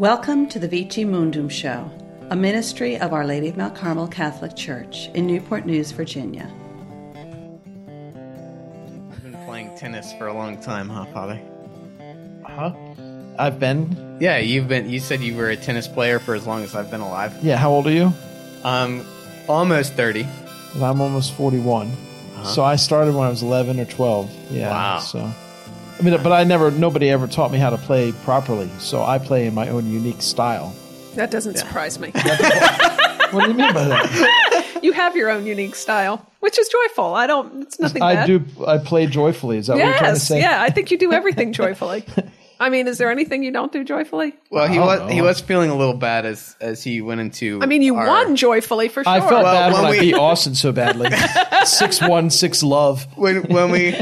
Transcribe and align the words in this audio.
Welcome 0.00 0.48
to 0.48 0.58
the 0.58 0.66
Vici 0.66 1.04
Mundum 1.04 1.50
Show, 1.50 1.90
a 2.30 2.34
ministry 2.34 2.98
of 2.98 3.12
Our 3.12 3.26
Lady 3.26 3.48
of 3.48 3.58
Mount 3.58 3.74
Carmel 3.74 4.08
Catholic 4.08 4.56
Church 4.56 5.10
in 5.12 5.26
Newport 5.26 5.66
News, 5.66 5.90
Virginia. 5.90 6.50
I've 9.12 9.22
been 9.22 9.36
playing 9.44 9.76
tennis 9.76 10.10
for 10.14 10.28
a 10.28 10.32
long 10.32 10.58
time, 10.58 10.88
huh, 10.88 11.04
Father? 11.12 11.38
Huh? 12.46 12.72
I've 13.38 13.60
been. 13.60 14.16
Yeah, 14.22 14.38
you've 14.38 14.68
been. 14.68 14.88
You 14.88 15.00
said 15.00 15.20
you 15.20 15.36
were 15.36 15.50
a 15.50 15.56
tennis 15.56 15.86
player 15.86 16.18
for 16.18 16.34
as 16.34 16.46
long 16.46 16.62
as 16.62 16.74
I've 16.74 16.90
been 16.90 17.02
alive. 17.02 17.36
Yeah, 17.42 17.58
how 17.58 17.70
old 17.70 17.86
are 17.86 17.92
you? 17.92 18.10
Um, 18.64 19.04
almost 19.50 19.92
thirty. 19.92 20.26
And 20.76 20.82
I'm 20.82 21.02
almost 21.02 21.34
41. 21.34 21.92
So 22.44 22.64
I 22.64 22.76
started 22.76 23.14
when 23.14 23.26
I 23.26 23.28
was 23.28 23.42
11 23.42 23.78
or 23.78 23.84
12. 23.84 24.50
Yeah. 24.50 24.70
Wow. 24.70 24.98
So, 25.00 25.30
I 26.00 26.02
mean, 26.02 26.22
but 26.22 26.32
I 26.32 26.44
never, 26.44 26.70
nobody 26.70 27.10
ever 27.10 27.26
taught 27.26 27.52
me 27.52 27.58
how 27.58 27.70
to 27.70 27.76
play 27.78 28.12
properly. 28.24 28.70
So 28.78 29.02
I 29.02 29.18
play 29.18 29.46
in 29.46 29.54
my 29.54 29.68
own 29.68 29.90
unique 29.92 30.22
style. 30.22 30.74
That 31.14 31.30
doesn't 31.30 31.58
surprise 31.58 31.98
me. 31.98 32.12
What 33.32 33.44
do 33.44 33.52
you 33.52 33.56
mean 33.58 33.72
by 33.72 33.84
that? 33.84 34.80
you 34.82 34.90
have 34.92 35.14
your 35.14 35.30
own 35.30 35.46
unique 35.46 35.76
style, 35.76 36.26
which 36.40 36.58
is 36.58 36.68
joyful. 36.68 37.14
I 37.14 37.28
don't. 37.28 37.62
It's 37.62 37.78
nothing 37.78 38.02
I 38.02 38.14
bad. 38.14 38.26
do, 38.26 38.44
I 38.66 38.78
play 38.78 39.06
joyfully. 39.06 39.58
Is 39.58 39.68
that 39.68 39.76
what 39.76 39.84
you're 39.84 39.96
trying 39.98 40.14
to 40.14 40.20
say? 40.20 40.40
yeah. 40.40 40.60
I 40.60 40.70
think 40.70 40.90
you 40.90 40.98
do 40.98 41.12
everything 41.12 41.52
joyfully. 41.62 42.04
I 42.58 42.70
mean, 42.70 42.88
is 42.88 42.98
there 42.98 43.08
anything 43.08 43.44
you 43.44 43.52
don't 43.52 43.70
do 43.70 43.84
joyfully? 43.84 44.34
Well, 44.50 44.66
he 44.66 44.80
was 44.80 44.98
don't 44.98 45.10
he 45.10 45.22
was 45.22 45.40
feeling 45.40 45.70
a 45.70 45.76
little 45.76 45.94
bad 45.94 46.26
as 46.26 46.56
as 46.60 46.82
he 46.82 47.02
went 47.02 47.20
into. 47.20 47.60
I 47.62 47.66
mean, 47.66 47.82
you 47.82 47.94
our- 47.94 48.06
won 48.08 48.34
joyfully 48.34 48.88
for 48.88 49.04
sure. 49.04 49.12
I 49.12 49.20
felt 49.20 49.44
Well, 49.44 49.44
bad 49.44 49.72
when 49.74 49.82
when, 49.82 49.90
we- 49.92 49.98
I 49.98 50.00
beat 50.00 50.14
Austin 50.14 50.56
so 50.56 50.72
badly. 50.72 51.10
six 51.66 52.00
one, 52.02 52.30
six 52.30 52.64
love. 52.64 53.06
when 53.16 53.42
when 53.44 53.70
we. 53.70 53.96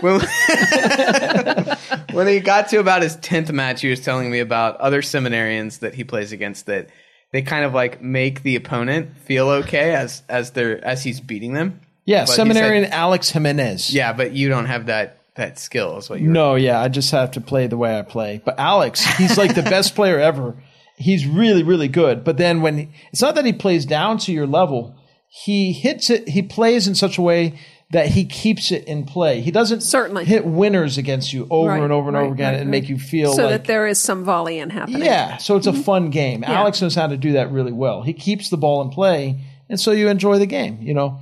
When, 0.00 0.20
when 2.12 2.26
he 2.26 2.40
got 2.40 2.68
to 2.68 2.78
about 2.78 3.02
his 3.02 3.16
tenth 3.16 3.50
match, 3.52 3.80
he 3.80 3.90
was 3.90 4.00
telling 4.00 4.30
me 4.30 4.40
about 4.40 4.76
other 4.78 5.02
seminarians 5.02 5.80
that 5.80 5.94
he 5.94 6.04
plays 6.04 6.32
against 6.32 6.66
that 6.66 6.88
they 7.32 7.42
kind 7.42 7.64
of 7.64 7.74
like 7.74 8.02
make 8.02 8.42
the 8.42 8.56
opponent 8.56 9.16
feel 9.18 9.48
okay 9.48 9.94
as 9.94 10.22
as 10.28 10.52
they're 10.52 10.82
as 10.84 11.04
he's 11.04 11.20
beating 11.20 11.52
them. 11.52 11.80
Yeah, 12.04 12.22
But 12.22 12.32
seminarian 12.34 12.84
said- 12.84 12.92
Alex 12.94 13.30
Jimenez. 13.30 13.92
Yeah, 13.92 14.12
but 14.14 14.32
you 14.32 14.48
don't 14.48 14.66
have 14.66 14.86
that 14.86 15.18
that 15.34 15.58
skill. 15.58 15.98
Is 15.98 16.08
what 16.08 16.20
you. 16.20 16.28
No, 16.28 16.54
yeah, 16.54 16.80
I 16.80 16.88
just 16.88 17.10
have 17.10 17.32
to 17.32 17.40
play 17.40 17.66
the 17.66 17.76
way 17.76 17.98
I 17.98 18.02
play. 18.02 18.40
But 18.44 18.58
Alex, 18.58 19.04
he's 19.16 19.36
like 19.36 19.54
the 19.54 19.62
best 19.62 19.94
player 19.94 20.18
ever. 20.18 20.56
He's 20.96 21.26
really, 21.26 21.62
really 21.62 21.86
good. 21.88 22.24
But 22.24 22.38
then 22.38 22.60
when 22.60 22.78
he, 22.78 22.88
it's 23.12 23.22
not 23.22 23.36
that 23.36 23.44
he 23.44 23.52
plays 23.52 23.86
down 23.86 24.18
to 24.18 24.32
your 24.32 24.46
level, 24.48 24.96
he 25.28 25.72
hits 25.72 26.10
it. 26.10 26.28
He 26.30 26.42
plays 26.42 26.88
in 26.88 26.94
such 26.94 27.18
a 27.18 27.22
way 27.22 27.58
that 27.90 28.06
he 28.08 28.24
keeps 28.26 28.70
it 28.70 28.84
in 28.84 29.04
play. 29.04 29.40
He 29.40 29.50
doesn't 29.50 29.82
Certainly. 29.82 30.26
hit 30.26 30.44
winners 30.44 30.98
against 30.98 31.32
you 31.32 31.46
over 31.50 31.70
Right, 31.70 31.82
and 31.82 31.92
over 31.92 32.08
and 32.08 32.16
right, 32.16 32.24
over 32.24 32.34
again 32.34 32.52
right, 32.52 32.60
and 32.60 32.68
right. 32.68 32.80
make 32.82 32.88
you 32.90 32.98
feel 32.98 33.32
so 33.32 33.44
like 33.44 33.50
that 33.52 33.64
there 33.64 33.86
is 33.86 33.98
some 33.98 34.24
volley 34.24 34.58
in 34.58 34.68
happening. 34.70 35.02
yeah. 35.04 35.38
So 35.38 35.56
it's 35.56 35.66
a 35.66 35.72
fun 35.72 36.10
game. 36.10 36.44
Alex 36.44 36.82
knows 36.82 36.94
how 36.94 37.06
to 37.06 37.16
do 37.16 37.32
that 37.32 37.50
really 37.50 37.72
well. 37.72 38.02
He 38.02 38.12
keeps 38.12 38.50
the 38.50 38.58
ball 38.58 38.82
in 38.82 38.90
play, 38.90 39.40
and 39.70 39.80
so 39.80 39.92
you 39.92 40.08
enjoy 40.08 40.38
the 40.38 40.46
game. 40.46 40.78
You 40.82 40.92
know, 40.92 41.20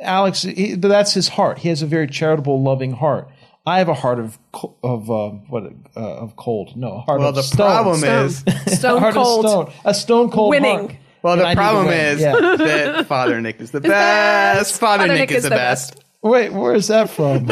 Alex, 0.00 0.42
he, 0.42 0.74
but 0.76 0.88
that's 0.88 1.12
his 1.14 1.28
heart. 1.28 1.58
He 1.58 1.68
has 1.68 1.82
a 1.82 1.86
very 1.86 2.06
charitable, 2.08 2.60
loving 2.62 2.92
heart. 2.92 3.28
I 3.66 3.78
have 3.78 3.88
a 3.88 3.94
heart 3.94 4.18
of 4.18 4.38
of 4.82 5.10
uh, 5.10 5.28
what 5.48 5.64
uh, 5.96 6.00
of 6.00 6.34
cold. 6.34 6.76
No, 6.76 6.92
a 6.94 7.00
heart 7.02 7.20
Well, 7.20 7.28
of 7.28 7.34
the 7.36 7.42
stone. 7.42 7.70
problem 7.70 7.98
Stone, 7.98 8.26
is. 8.26 8.42
a 8.66 8.70
stone 8.76 9.12
cold. 9.12 9.46
stone. 9.46 9.72
A 9.84 9.94
stone 9.94 10.30
cold 10.30 10.50
Winning. 10.50 10.78
heart. 10.88 10.96
Well, 11.22 11.36
the 11.36 11.44
I 11.44 11.48
need 11.48 11.54
to 11.54 11.60
problem 11.60 11.88
is 11.88 12.20
Yeah. 12.20 12.32
that 12.32 13.06
Father 13.06 13.40
Nick 13.40 13.60
is 13.60 13.70
the 13.70 13.80
best. 13.80 14.80
Father, 14.80 15.06
Nick, 15.08 15.30
is, 15.30 15.44
the 15.44 15.50
best. 15.50 16.02
Wait, 16.22 16.52
where 16.52 16.74
is 16.74 16.88
that 16.88 17.10
from? 17.10 17.46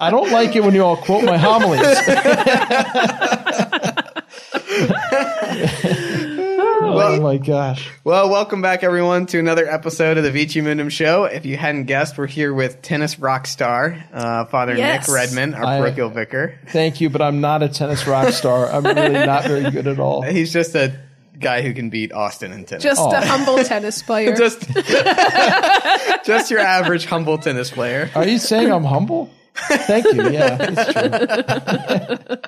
I 0.00 0.08
don't 0.10 0.30
like 0.32 0.56
it 0.56 0.62
when 0.64 0.74
you 0.74 0.82
all 0.84 0.96
quote 0.96 1.24
my 1.24 1.36
homilies. 1.36 1.80
oh 5.86 7.18
my 7.22 7.36
gosh. 7.38 7.90
Well, 8.04 8.28
welcome 8.30 8.62
back, 8.62 8.82
everyone, 8.82 9.26
to 9.26 9.38
another 9.38 9.68
episode 9.68 10.18
of 10.18 10.24
the 10.24 10.30
Vici 10.30 10.60
Mundum 10.60 10.90
Show. 10.90 11.24
If 11.24 11.46
you 11.46 11.56
hadn't 11.56 11.84
guessed, 11.84 12.18
we're 12.18 12.26
here 12.26 12.52
with 12.52 12.82
tennis 12.82 13.18
rock 13.18 13.46
star, 13.46 14.04
uh, 14.12 14.44
Father 14.46 14.76
Yes. 14.76 15.08
Nick 15.08 15.14
Redmond, 15.14 15.54
our 15.54 15.64
I- 15.64 15.78
parochial 15.80 16.10
vicar. 16.10 16.58
Thank 16.68 17.00
you, 17.00 17.10
but 17.10 17.22
I'm 17.22 17.40
not 17.40 17.62
a 17.62 17.68
tennis 17.68 18.06
rock 18.06 18.32
star. 18.32 18.70
I'm 18.70 18.84
really 18.84 19.26
not 19.26 19.44
very 19.44 19.70
good 19.70 19.86
at 19.86 19.98
all. 19.98 20.22
He's 20.34 20.52
just 20.52 20.74
a 20.74 20.94
guy 21.38 21.62
who 21.62 21.72
can 21.74 21.90
beat 21.90 22.12
Austin 22.12 22.52
in 22.52 22.64
tennis. 22.64 22.82
Just 22.84 23.00
a 23.12 23.20
humble 23.20 23.62
tennis 23.64 24.02
player. 24.02 24.34
just, 24.36 24.60
just 26.24 26.50
your 26.50 26.60
average 26.60 27.06
humble 27.06 27.38
tennis 27.38 27.70
player. 27.70 28.10
Are 28.14 28.26
you 28.26 28.38
saying 28.38 28.70
I'm 28.72 28.84
humble? 28.84 29.30
Thank 29.54 30.04
you. 30.06 30.30
Yeah, 30.30 30.56
it's 30.60 32.26
true. 32.26 32.36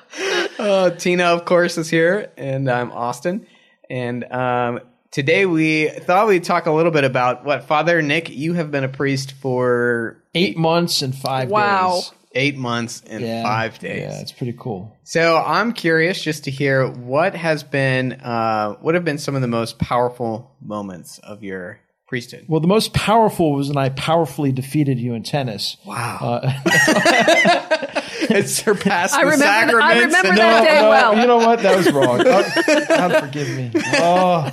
Uh, 0.59 0.89
Tina, 0.89 1.25
of 1.25 1.45
course, 1.45 1.77
is 1.77 1.87
here, 1.89 2.31
and 2.35 2.69
I'm 2.69 2.91
Austin. 2.91 3.45
And 3.89 4.23
um, 4.31 4.79
today 5.11 5.45
we 5.45 5.87
thought 5.87 6.27
we'd 6.27 6.43
talk 6.43 6.65
a 6.65 6.71
little 6.71 6.91
bit 6.91 7.03
about 7.03 7.45
what 7.45 7.65
Father 7.65 8.01
Nick. 8.01 8.29
You 8.29 8.53
have 8.53 8.71
been 8.71 8.83
a 8.83 8.89
priest 8.89 9.33
for 9.33 10.21
Eight 10.33 10.57
months 10.57 11.01
and 11.03 11.15
five 11.15 11.49
Wow. 11.49 11.95
days. 11.95 12.11
Eight 12.37 12.55
months 12.57 13.01
and 13.09 13.23
Yeah. 13.23 13.43
five 13.43 13.79
days. 13.79 14.01
Yeah, 14.01 14.21
it's 14.21 14.31
pretty 14.31 14.53
cool. 14.57 14.95
So 15.03 15.37
I'm 15.37 15.73
curious 15.73 16.21
just 16.21 16.43
to 16.45 16.51
hear 16.51 16.87
what 16.87 17.35
has 17.35 17.63
been, 17.63 18.13
uh, 18.13 18.73
what 18.81 18.95
have 18.95 19.03
been 19.03 19.17
some 19.17 19.35
of 19.35 19.41
the 19.41 19.47
most 19.47 19.79
powerful 19.79 20.51
moments 20.61 21.17
of 21.19 21.43
your 21.43 21.79
priesthood. 22.07 22.45
Well, 22.47 22.61
the 22.61 22.67
most 22.67 22.93
powerful 22.93 23.51
was 23.53 23.67
when 23.67 23.77
I 23.77 23.89
powerfully 23.89 24.51
defeated 24.53 24.97
you 24.99 25.13
in 25.13 25.23
tennis. 25.23 25.75
Wow, 25.85 26.17
Uh, 26.21 26.53
it 28.29 28.47
surpassed 28.47 29.13
I 29.13 29.25
the 29.25 29.31
remember 29.31 29.73
th- 29.73 29.83
I 29.83 29.99
remember 29.99 30.29
and- 30.29 30.37
that 30.37 30.63
day 30.63 30.81
no, 30.81 30.89
well. 30.89 31.17
You 31.19 31.27
know 31.27 31.37
what? 31.37 31.61
That 31.63 31.75
was 31.77 31.91
wrong. 31.91 32.17
God 32.87 33.19
forgive 33.25 33.49
me. 33.57 33.71
Oh, 33.95 34.49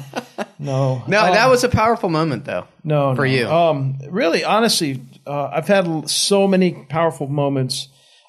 no. 0.59 1.03
No, 1.07 1.21
Oh. 1.29 1.33
that 1.33 1.49
was 1.49 1.63
a 1.65 1.69
powerful 1.69 2.09
moment, 2.09 2.45
though. 2.45 2.67
No, 2.83 3.15
for 3.15 3.27
no. 3.27 3.33
you. 3.33 3.49
Um, 3.49 3.99
really, 4.09 4.45
honestly, 4.45 5.01
uh, 5.27 5.51
I've 5.53 5.69
had 5.69 6.09
so 6.09 6.47
many 6.47 6.87
powerful 6.89 7.27
moments. 7.27 7.89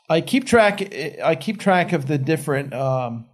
I 0.10 0.22
keep 0.22 0.46
track. 0.46 0.94
I 1.24 1.36
keep 1.36 1.60
track 1.60 1.94
of 1.94 2.08
the 2.08 2.18
different 2.18 2.74
um, 2.74 3.26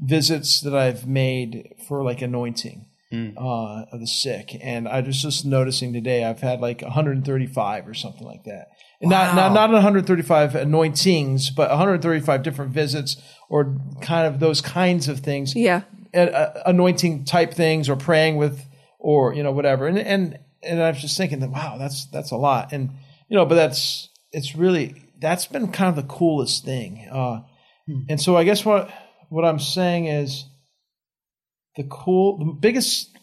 visits 0.00 0.60
that 0.60 0.74
I've 0.74 1.06
made 1.06 1.74
for 1.88 2.04
like 2.04 2.22
anointing 2.22 2.86
uh, 3.12 3.84
of 3.92 4.00
the 4.00 4.06
sick, 4.06 4.56
and 4.60 4.88
I 4.88 5.00
was 5.00 5.22
just 5.22 5.44
noticing 5.44 5.92
today 5.92 6.24
I've 6.24 6.40
had 6.40 6.60
like 6.60 6.82
135 6.82 7.88
or 7.88 7.94
something 7.94 8.26
like 8.26 8.44
that. 8.44 8.68
And 9.00 9.10
Not, 9.10 9.34
not 9.34 9.52
not 9.52 9.70
135 9.70 10.54
anointings, 10.54 11.50
but 11.50 11.70
135 11.70 12.42
different 12.42 12.72
visits 12.72 13.16
or 13.48 13.78
kind 14.00 14.26
of 14.26 14.40
those 14.40 14.60
kinds 14.60 15.08
of 15.08 15.20
things 15.20 15.54
yeah. 15.54 15.82
uh, 16.14 16.62
anointing 16.66 17.24
type 17.24 17.52
things 17.52 17.88
or 17.88 17.96
praying 17.96 18.36
with 18.36 18.64
or 18.98 19.34
you 19.34 19.42
know 19.42 19.52
whatever 19.52 19.86
and 19.86 19.98
and 19.98 20.38
and 20.66 20.82
I 20.82 20.90
was 20.90 21.00
just 21.00 21.16
thinking 21.16 21.40
that 21.40 21.50
wow 21.50 21.76
that's 21.78 22.06
that's 22.06 22.30
a 22.30 22.36
lot. 22.36 22.72
And 22.72 22.90
you 23.28 23.36
know 23.36 23.46
but 23.46 23.54
that's 23.54 24.08
it's 24.32 24.54
really 24.54 25.02
that's 25.18 25.46
been 25.46 25.72
kind 25.72 25.88
of 25.88 25.96
the 25.96 26.12
coolest 26.12 26.64
thing. 26.64 27.08
Uh, 27.10 27.40
and 28.08 28.20
so 28.20 28.36
I 28.36 28.44
guess 28.44 28.64
what 28.64 28.90
what 29.28 29.44
I'm 29.44 29.58
saying 29.58 30.06
is 30.06 30.44
the 31.76 31.84
cool 31.84 32.38
the 32.38 32.52
biggest 32.52 33.16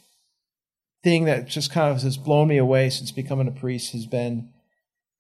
thing 1.03 1.25
that 1.25 1.47
just 1.47 1.71
kind 1.71 1.93
of 1.93 2.01
has 2.01 2.17
blown 2.17 2.47
me 2.47 2.57
away 2.57 2.89
since 2.89 3.11
becoming 3.11 3.47
a 3.47 3.51
priest 3.51 3.91
has 3.91 4.05
been 4.05 4.49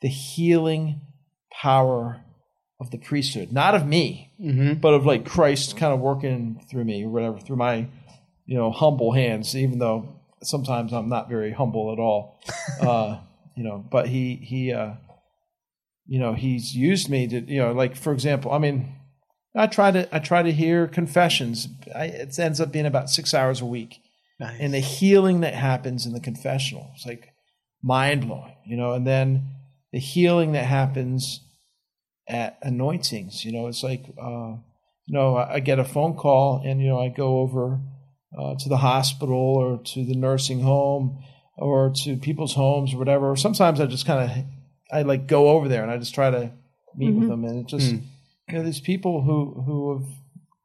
the 0.01 0.07
healing 0.07 1.01
power 1.51 2.21
of 2.79 2.91
the 2.91 2.97
priesthood. 2.97 3.51
Not 3.51 3.75
of 3.75 3.85
me 3.85 4.31
but 4.79 4.93
of 4.93 5.05
like 5.05 5.25
Christ 5.25 5.77
kind 5.77 5.93
of 5.93 5.99
working 5.99 6.61
through 6.69 6.83
me 6.83 7.05
or 7.05 7.09
whatever, 7.09 7.39
through 7.39 7.57
my, 7.57 7.87
you 8.45 8.57
know, 8.57 8.71
humble 8.71 9.11
hands, 9.13 9.55
even 9.55 9.79
though 9.79 10.19
sometimes 10.45 10.93
I'm 10.93 11.09
not 11.09 11.29
very 11.29 11.51
humble 11.51 11.91
at 11.91 11.99
all. 11.99 12.39
uh, 12.81 13.19
you 13.55 13.63
know, 13.63 13.83
but 13.89 14.07
he, 14.07 14.35
he, 14.35 14.73
uh, 14.73 14.93
you 16.05 16.19
know, 16.19 16.33
he's 16.33 16.75
used 16.75 17.09
me 17.09 17.27
to, 17.27 17.39
you 17.41 17.59
know, 17.59 17.71
like 17.71 17.95
for 17.95 18.13
example, 18.13 18.51
I 18.51 18.57
mean, 18.57 18.95
I 19.55 19.67
try 19.67 19.91
to, 19.91 20.13
I 20.13 20.19
try 20.19 20.41
to 20.41 20.51
hear 20.51 20.87
confessions. 20.87 21.67
I, 21.95 22.05
it 22.05 22.37
ends 22.39 22.59
up 22.59 22.71
being 22.71 22.85
about 22.85 23.09
six 23.09 23.33
hours 23.33 23.61
a 23.61 23.65
week. 23.65 23.99
Nice. 24.39 24.57
And 24.59 24.73
the 24.73 24.79
healing 24.79 25.41
that 25.41 25.53
happens 25.53 26.05
in 26.05 26.13
the 26.13 26.19
confessional 26.19 26.91
is 26.97 27.05
like 27.05 27.29
mind 27.83 28.27
blowing, 28.27 28.55
you 28.65 28.75
know, 28.75 28.93
and 28.93 29.05
then 29.05 29.49
the 29.91 29.99
healing 29.99 30.53
that 30.53 30.65
happens 30.65 31.41
at 32.27 32.57
anointings. 32.63 33.45
You 33.45 33.51
know, 33.51 33.67
it's 33.67 33.83
like, 33.83 34.05
uh, 34.19 34.55
you 35.05 35.13
know, 35.13 35.35
I 35.35 35.55
I 35.55 35.59
get 35.59 35.79
a 35.79 35.83
phone 35.83 36.15
call 36.15 36.63
and, 36.65 36.81
you 36.81 36.87
know, 36.87 36.99
I 36.99 37.09
go 37.09 37.39
over 37.39 37.79
uh, 38.37 38.55
to 38.59 38.69
the 38.69 38.77
hospital 38.77 39.35
or 39.35 39.81
to 39.83 40.05
the 40.05 40.15
nursing 40.15 40.61
home 40.61 41.23
or 41.57 41.91
to 42.03 42.17
people's 42.17 42.53
homes 42.53 42.93
or 42.93 42.97
whatever. 42.97 43.29
Or 43.29 43.35
sometimes 43.35 43.79
I 43.79 43.85
just 43.85 44.05
kind 44.05 44.29
of, 44.29 44.45
I 44.91 45.01
like 45.03 45.27
go 45.27 45.49
over 45.49 45.67
there 45.67 45.83
and 45.83 45.91
I 45.91 45.97
just 45.97 46.15
try 46.15 46.29
to 46.29 46.51
meet 46.95 47.11
with 47.11 47.23
mm-hmm. 47.23 47.29
them. 47.29 47.45
And 47.45 47.59
it 47.61 47.67
just, 47.67 47.93
mm. 47.93 48.03
you 48.49 48.53
know, 48.55 48.63
these 48.63 48.81
people 48.81 49.21
who, 49.21 49.63
who 49.65 49.97
have, 49.97 50.09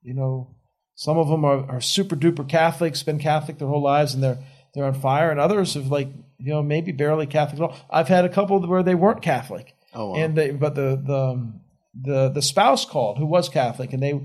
you 0.03 0.15
know, 0.15 0.55
some 0.95 1.19
of 1.19 1.29
them 1.29 1.45
are, 1.45 1.71
are 1.71 1.81
super 1.81 2.17
duper 2.17 2.49
Catholics, 2.49 3.03
been 3.03 3.19
Catholic 3.19 3.59
their 3.59 3.69
whole 3.69 3.83
lives 3.83 4.15
and 4.15 4.23
they're, 4.23 4.39
they're 4.75 4.85
on 4.85 4.95
fire. 4.95 5.31
And 5.31 5.39
others 5.39 5.75
have 5.75 5.89
like, 5.89 6.09
you 6.39 6.53
know, 6.53 6.63
maybe 6.63 6.93
barely 6.93 7.27
Catholic 7.27 7.61
at 7.61 7.71
all. 7.71 7.77
I've 7.91 8.09
had 8.09 8.25
a 8.25 8.29
couple 8.29 8.61
where 8.67 8.83
they 8.83 8.95
weren't 8.95 9.23
Catholic 9.23 9.75
Oh, 9.95 10.11
wow. 10.11 10.17
and 10.17 10.37
they, 10.37 10.51
but 10.51 10.75
the 10.75 11.01
the 11.03 11.19
um, 11.19 11.61
the 11.99 12.29
the 12.29 12.43
spouse 12.43 12.85
called 12.85 13.19
who 13.19 13.27
was 13.27 13.49
Catholic, 13.49 13.93
and 13.93 14.03
they 14.03 14.21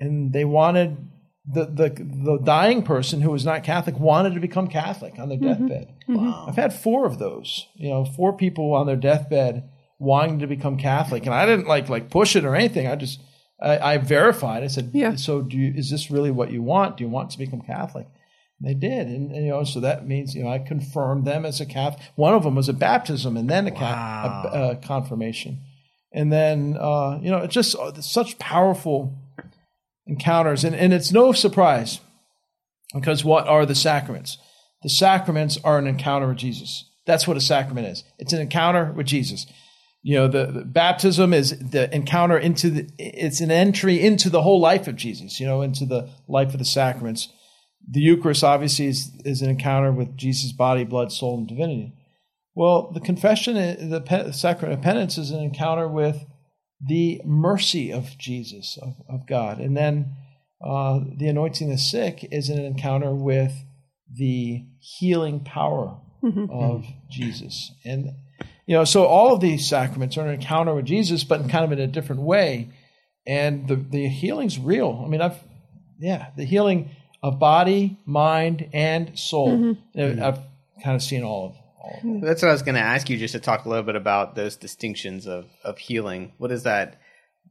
and 0.00 0.32
they 0.32 0.44
wanted 0.44 0.96
the 1.44 1.64
the 1.64 1.88
the 1.90 2.38
dying 2.44 2.82
person 2.82 3.20
who 3.20 3.30
was 3.30 3.44
not 3.44 3.64
Catholic 3.64 3.98
wanted 3.98 4.34
to 4.34 4.40
become 4.40 4.68
Catholic 4.68 5.18
on 5.18 5.28
their 5.28 5.38
deathbed. 5.38 5.92
Wow. 6.08 6.46
I've 6.48 6.56
had 6.56 6.72
four 6.72 7.04
of 7.04 7.18
those. 7.18 7.66
You 7.74 7.90
know, 7.90 8.04
four 8.04 8.36
people 8.36 8.74
on 8.74 8.86
their 8.86 8.96
deathbed 8.96 9.68
wanting 9.98 10.40
to 10.40 10.46
become 10.46 10.76
Catholic, 10.76 11.26
and 11.26 11.34
I 11.34 11.46
didn't 11.46 11.66
like 11.66 11.88
like 11.88 12.10
push 12.10 12.36
it 12.36 12.44
or 12.44 12.54
anything. 12.54 12.86
I 12.86 12.94
just 12.96 13.20
I, 13.62 13.94
I 13.94 13.98
verified. 13.98 14.64
I 14.64 14.66
said, 14.66 14.90
Yeah. 14.92 15.16
So, 15.16 15.40
do 15.42 15.56
you, 15.56 15.72
is 15.74 15.90
this 15.90 16.10
really 16.10 16.30
what 16.30 16.50
you 16.50 16.62
want? 16.62 16.96
Do 16.96 17.04
you 17.04 17.10
want 17.10 17.30
to 17.30 17.38
become 17.38 17.62
Catholic? 17.62 18.06
And 18.60 18.68
they 18.68 18.74
did, 18.74 19.06
and, 19.06 19.32
and, 19.32 19.44
you 19.44 19.50
know, 19.50 19.64
so 19.64 19.80
that 19.80 20.06
means 20.06 20.34
you 20.34 20.42
know 20.44 20.50
I 20.50 20.58
confirmed 20.58 21.24
them 21.24 21.44
as 21.44 21.60
a 21.60 21.66
Catholic. 21.66 22.02
One 22.16 22.34
of 22.34 22.42
them 22.42 22.56
was 22.56 22.68
a 22.68 22.72
baptism, 22.72 23.36
and 23.36 23.48
then 23.48 23.68
a, 23.68 23.70
ca- 23.70 24.50
a, 24.52 24.70
a 24.70 24.76
confirmation, 24.76 25.60
and 26.12 26.32
then 26.32 26.76
uh, 26.78 27.18
you 27.22 27.30
know 27.30 27.38
it's 27.38 27.54
just 27.54 27.76
uh, 27.76 28.00
such 28.00 28.38
powerful 28.38 29.18
encounters, 30.06 30.64
and, 30.64 30.74
and 30.74 30.92
it's 30.92 31.12
no 31.12 31.32
surprise 31.32 32.00
because 32.94 33.24
what 33.24 33.46
are 33.46 33.66
the 33.66 33.74
sacraments? 33.74 34.38
The 34.82 34.88
sacraments 34.88 35.58
are 35.64 35.78
an 35.78 35.86
encounter 35.86 36.28
with 36.28 36.38
Jesus. 36.38 36.90
That's 37.06 37.26
what 37.26 37.36
a 37.36 37.40
sacrament 37.40 37.86
is. 37.86 38.04
It's 38.18 38.32
an 38.32 38.40
encounter 38.40 38.92
with 38.92 39.06
Jesus. 39.06 39.46
You 40.02 40.16
know, 40.16 40.28
the, 40.28 40.46
the 40.46 40.64
baptism 40.64 41.32
is 41.32 41.56
the 41.58 41.92
encounter 41.94 42.36
into 42.36 42.70
the, 42.70 42.90
it's 42.98 43.40
an 43.40 43.52
entry 43.52 44.00
into 44.00 44.28
the 44.28 44.42
whole 44.42 44.60
life 44.60 44.88
of 44.88 44.96
Jesus, 44.96 45.38
you 45.38 45.46
know, 45.46 45.62
into 45.62 45.86
the 45.86 46.10
life 46.26 46.52
of 46.52 46.58
the 46.58 46.64
sacraments. 46.64 47.28
The 47.88 48.00
Eucharist 48.00 48.42
obviously 48.42 48.86
is, 48.86 49.12
is 49.24 49.42
an 49.42 49.50
encounter 49.50 49.92
with 49.92 50.16
Jesus' 50.16 50.52
body, 50.52 50.84
blood, 50.84 51.12
soul, 51.12 51.38
and 51.38 51.48
divinity. 51.48 51.94
Well, 52.54 52.90
the 52.92 53.00
confession, 53.00 53.54
the 53.54 54.32
sacrament 54.32 54.78
of 54.78 54.84
penance 54.84 55.18
is 55.18 55.30
an 55.30 55.40
encounter 55.40 55.88
with 55.88 56.24
the 56.84 57.20
mercy 57.24 57.92
of 57.92 58.18
Jesus, 58.18 58.78
of, 58.80 58.94
of 59.08 59.26
God. 59.26 59.58
And 59.58 59.76
then 59.76 60.14
uh, 60.64 61.00
the 61.16 61.28
anointing 61.28 61.70
the 61.70 61.78
sick 61.78 62.26
is 62.30 62.48
an 62.48 62.64
encounter 62.64 63.12
with 63.14 63.52
the 64.12 64.64
healing 64.80 65.40
power 65.44 65.98
of 66.50 66.84
Jesus. 67.10 67.72
And, 67.84 68.10
you 68.66 68.76
know, 68.76 68.84
so 68.84 69.06
all 69.06 69.34
of 69.34 69.40
these 69.40 69.68
sacraments 69.68 70.16
are 70.16 70.26
an 70.26 70.34
encounter 70.34 70.74
with 70.74 70.84
Jesus, 70.84 71.24
but 71.24 71.40
in 71.40 71.48
kind 71.48 71.64
of 71.64 71.72
in 71.72 71.80
a 71.80 71.86
different 71.86 72.22
way. 72.22 72.68
And 73.26 73.68
the, 73.68 73.76
the 73.76 74.08
healing's 74.08 74.58
real. 74.58 75.02
I 75.04 75.08
mean, 75.08 75.20
I've, 75.20 75.38
yeah, 75.98 76.30
the 76.36 76.44
healing 76.44 76.90
of 77.22 77.38
body, 77.38 77.98
mind, 78.04 78.68
and 78.72 79.18
soul. 79.18 79.76
And 79.94 80.22
I've 80.22 80.40
kind 80.82 80.96
of 80.96 81.02
seen 81.02 81.22
all 81.22 81.46
of, 81.46 81.52
all 81.52 81.52
of 81.52 81.54
that. 81.54 81.61
That's 82.22 82.42
what 82.42 82.48
I 82.48 82.52
was 82.52 82.62
going 82.62 82.74
to 82.76 82.80
ask 82.80 83.08
you, 83.10 83.16
just 83.16 83.32
to 83.32 83.40
talk 83.40 83.64
a 83.64 83.68
little 83.68 83.84
bit 83.84 83.96
about 83.96 84.34
those 84.34 84.56
distinctions 84.56 85.26
of 85.26 85.46
of 85.64 85.78
healing. 85.78 86.32
What 86.38 86.52
is 86.52 86.62
that? 86.64 86.98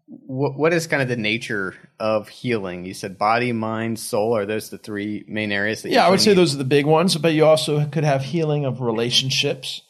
What 0.08 0.58
what 0.58 0.74
is 0.74 0.88
kind 0.88 1.02
of 1.02 1.08
the 1.08 1.16
nature 1.16 1.76
of 2.00 2.28
healing? 2.28 2.86
You 2.86 2.94
said 2.94 3.18
body, 3.18 3.54
mind, 3.54 3.98
soul. 4.00 4.36
Are 4.36 4.46
those 4.46 4.70
the 4.70 4.78
three 4.78 5.24
main 5.28 5.52
areas? 5.52 5.84
That 5.84 5.92
Yeah, 5.92 6.06
I 6.06 6.10
would 6.10 6.20
say 6.20 6.32
you- 6.32 6.36
those 6.36 6.54
are 6.54 6.58
the 6.58 6.64
big 6.66 6.86
ones, 6.86 7.16
but 7.18 7.34
you 7.34 7.46
also 7.46 7.86
could 7.86 8.04
have 8.04 8.24
healing 8.24 8.66
of 8.66 8.82
relationships. 8.82 9.82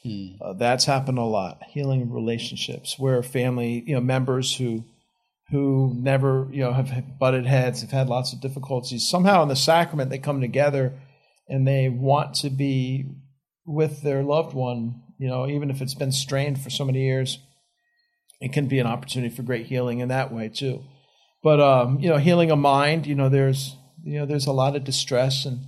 Uh, 0.42 0.54
that's 0.54 0.86
happened 0.86 1.18
a 1.18 1.24
lot. 1.24 1.62
Healing 1.70 2.04
of 2.04 2.12
relationships 2.12 3.00
where 3.00 3.24
family, 3.24 3.84
you 3.88 3.96
know, 3.96 4.02
members 4.02 4.56
who 4.58 4.84
who 5.50 5.94
never, 5.98 6.48
you 6.52 6.62
know, 6.64 6.72
have 6.72 7.20
butted 7.20 7.46
heads, 7.46 7.82
have 7.82 7.92
had 7.92 8.08
lots 8.08 8.32
of 8.32 8.40
difficulties. 8.40 9.10
Somehow 9.10 9.42
in 9.44 9.50
the 9.50 9.56
sacrament 9.56 10.10
they 10.10 10.18
come 10.20 10.40
together 10.40 10.94
and 11.50 11.68
they 11.68 11.90
want 11.90 12.36
to 12.36 12.50
be 12.50 13.06
with 13.66 14.02
their 14.02 14.24
loved 14.24 14.54
one, 14.54 15.02
you 15.18 15.28
know, 15.28 15.48
even 15.48 15.69
if 15.69 15.81
it's 15.81 15.94
been 15.94 16.12
strained 16.12 16.62
for 16.62 16.69
so 16.69 16.86
many 16.86 17.04
years. 17.04 17.40
It 18.40 18.54
can 18.54 18.68
be 18.68 18.80
an 18.80 18.88
opportunity 18.88 19.34
for 19.34 19.44
great 19.44 19.68
healing 19.68 20.00
in 20.00 20.08
that 20.08 20.34
way 20.34 20.50
too. 20.50 20.84
But 21.44 21.60
um, 21.60 22.00
you 22.00 22.10
know, 22.10 22.18
healing 22.18 22.50
a 22.50 22.56
mind, 22.56 23.06
you 23.06 23.16
know, 23.16 23.30
there's 23.30 23.75
you 24.04 24.19
know, 24.19 24.25
there's 24.25 24.48
a 24.48 24.52
lot 24.52 24.75
of 24.75 24.84
distress 24.84 25.46
and 25.46 25.60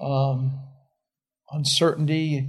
um, 0.00 0.58
uncertainty, 1.50 2.48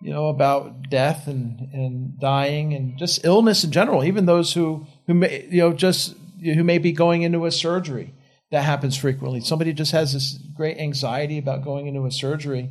you 0.00 0.12
know, 0.12 0.28
about 0.28 0.88
death 0.88 1.26
and, 1.26 1.60
and 1.72 2.18
dying 2.20 2.74
and 2.74 2.98
just 2.98 3.24
illness 3.24 3.64
in 3.64 3.72
general. 3.72 4.04
Even 4.04 4.26
those 4.26 4.52
who 4.52 4.86
who 5.06 5.14
may 5.14 5.46
you 5.50 5.58
know 5.58 5.72
just 5.72 6.14
who 6.42 6.64
may 6.64 6.78
be 6.78 6.92
going 6.92 7.22
into 7.22 7.46
a 7.46 7.50
surgery 7.50 8.14
that 8.50 8.62
happens 8.64 8.96
frequently. 8.96 9.40
Somebody 9.40 9.72
just 9.72 9.92
has 9.92 10.12
this 10.12 10.38
great 10.54 10.78
anxiety 10.78 11.38
about 11.38 11.64
going 11.64 11.86
into 11.86 12.04
a 12.04 12.10
surgery, 12.10 12.70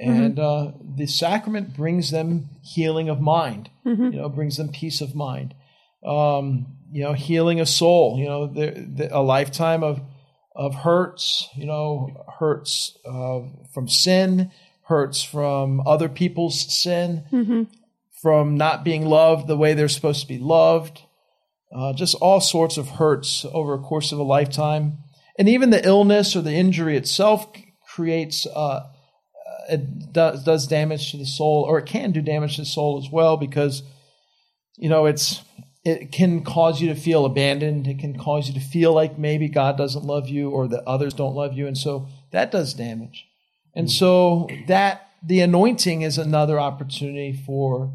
and 0.00 0.38
uh, 0.38 0.72
the 0.96 1.06
sacrament 1.06 1.76
brings 1.76 2.10
them 2.10 2.48
healing 2.62 3.08
of 3.08 3.20
mind. 3.20 3.70
You 4.12 4.18
know, 4.20 4.28
brings 4.28 4.56
them 4.56 4.70
peace 4.70 5.00
of 5.00 5.14
mind. 5.14 5.54
Um, 6.04 6.78
you 6.90 7.02
know, 7.02 7.12
healing 7.12 7.60
of 7.60 7.68
soul. 7.68 8.18
You 8.18 8.24
know, 8.26 8.46
the, 8.46 8.70
the, 8.96 9.16
a 9.16 9.20
lifetime 9.20 9.82
of 9.84 10.00
of 10.56 10.74
hurts. 10.74 11.48
You 11.54 11.66
know, 11.66 12.24
hurts 12.38 12.96
uh, 13.04 13.40
from 13.74 13.88
sin, 13.88 14.50
hurts 14.84 15.22
from 15.22 15.86
other 15.86 16.08
people's 16.08 16.72
sin, 16.72 17.24
from 18.22 18.56
not 18.56 18.84
being 18.84 19.04
loved 19.06 19.46
the 19.46 19.56
way 19.56 19.74
they're 19.74 19.88
supposed 19.88 20.22
to 20.22 20.28
be 20.28 20.38
loved. 20.38 21.02
Uh, 21.72 21.92
just 21.92 22.14
all 22.16 22.40
sorts 22.40 22.76
of 22.78 22.88
hurts 22.88 23.44
over 23.52 23.74
a 23.74 23.78
course 23.78 24.12
of 24.12 24.18
a 24.18 24.24
lifetime, 24.24 24.98
and 25.38 25.48
even 25.48 25.70
the 25.70 25.86
illness 25.86 26.34
or 26.34 26.42
the 26.42 26.54
injury 26.54 26.96
itself 26.96 27.46
creates. 27.94 28.46
It 29.70 30.12
does, 30.12 30.44
does 30.44 30.66
damage 30.66 31.10
to 31.12 31.16
the 31.16 31.26
soul, 31.26 31.64
or 31.68 31.78
it 31.78 31.86
can 31.86 32.12
do 32.12 32.20
damage 32.20 32.56
to 32.56 32.62
the 32.62 32.66
soul 32.66 32.98
as 32.98 33.10
well, 33.10 33.36
because 33.36 33.82
you 34.76 34.88
know 34.88 35.06
it's 35.06 35.42
it 35.84 36.12
can 36.12 36.44
cause 36.44 36.80
you 36.80 36.88
to 36.88 36.94
feel 36.94 37.24
abandoned. 37.24 37.86
It 37.86 37.98
can 37.98 38.18
cause 38.18 38.48
you 38.48 38.54
to 38.54 38.60
feel 38.60 38.92
like 38.92 39.18
maybe 39.18 39.48
God 39.48 39.78
doesn't 39.78 40.04
love 40.04 40.28
you, 40.28 40.50
or 40.50 40.68
that 40.68 40.84
others 40.86 41.14
don't 41.14 41.34
love 41.34 41.54
you, 41.54 41.66
and 41.66 41.78
so 41.78 42.08
that 42.32 42.50
does 42.50 42.74
damage. 42.74 43.26
And 43.74 43.86
mm. 43.86 43.90
so 43.90 44.48
that 44.66 45.08
the 45.22 45.40
anointing 45.40 46.02
is 46.02 46.18
another 46.18 46.58
opportunity 46.58 47.32
for 47.32 47.92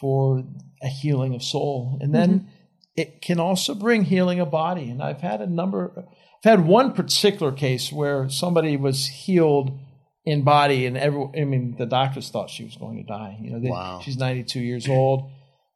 for 0.00 0.44
a 0.82 0.88
healing 0.88 1.34
of 1.34 1.42
soul, 1.42 1.98
and 2.00 2.14
then 2.14 2.30
mm-hmm. 2.30 2.48
it 2.96 3.22
can 3.22 3.40
also 3.40 3.74
bring 3.74 4.04
healing 4.04 4.40
of 4.40 4.50
body. 4.50 4.90
And 4.90 5.02
I've 5.02 5.20
had 5.20 5.40
a 5.40 5.46
number. 5.46 5.92
I've 5.96 6.50
had 6.50 6.66
one 6.66 6.92
particular 6.92 7.52
case 7.52 7.92
where 7.92 8.28
somebody 8.28 8.76
was 8.76 9.06
healed 9.06 9.78
in 10.28 10.42
body, 10.42 10.86
and 10.86 10.96
every, 10.96 11.28
I 11.36 11.44
mean, 11.44 11.76
the 11.76 11.86
doctors 11.86 12.30
thought 12.30 12.50
she 12.50 12.64
was 12.64 12.76
going 12.76 12.96
to 12.96 13.02
die. 13.02 13.38
You 13.40 13.50
know, 13.50 13.60
they, 13.60 13.70
Wow. 13.70 14.00
she's 14.02 14.16
92 14.16 14.60
years 14.60 14.88
old. 14.88 15.30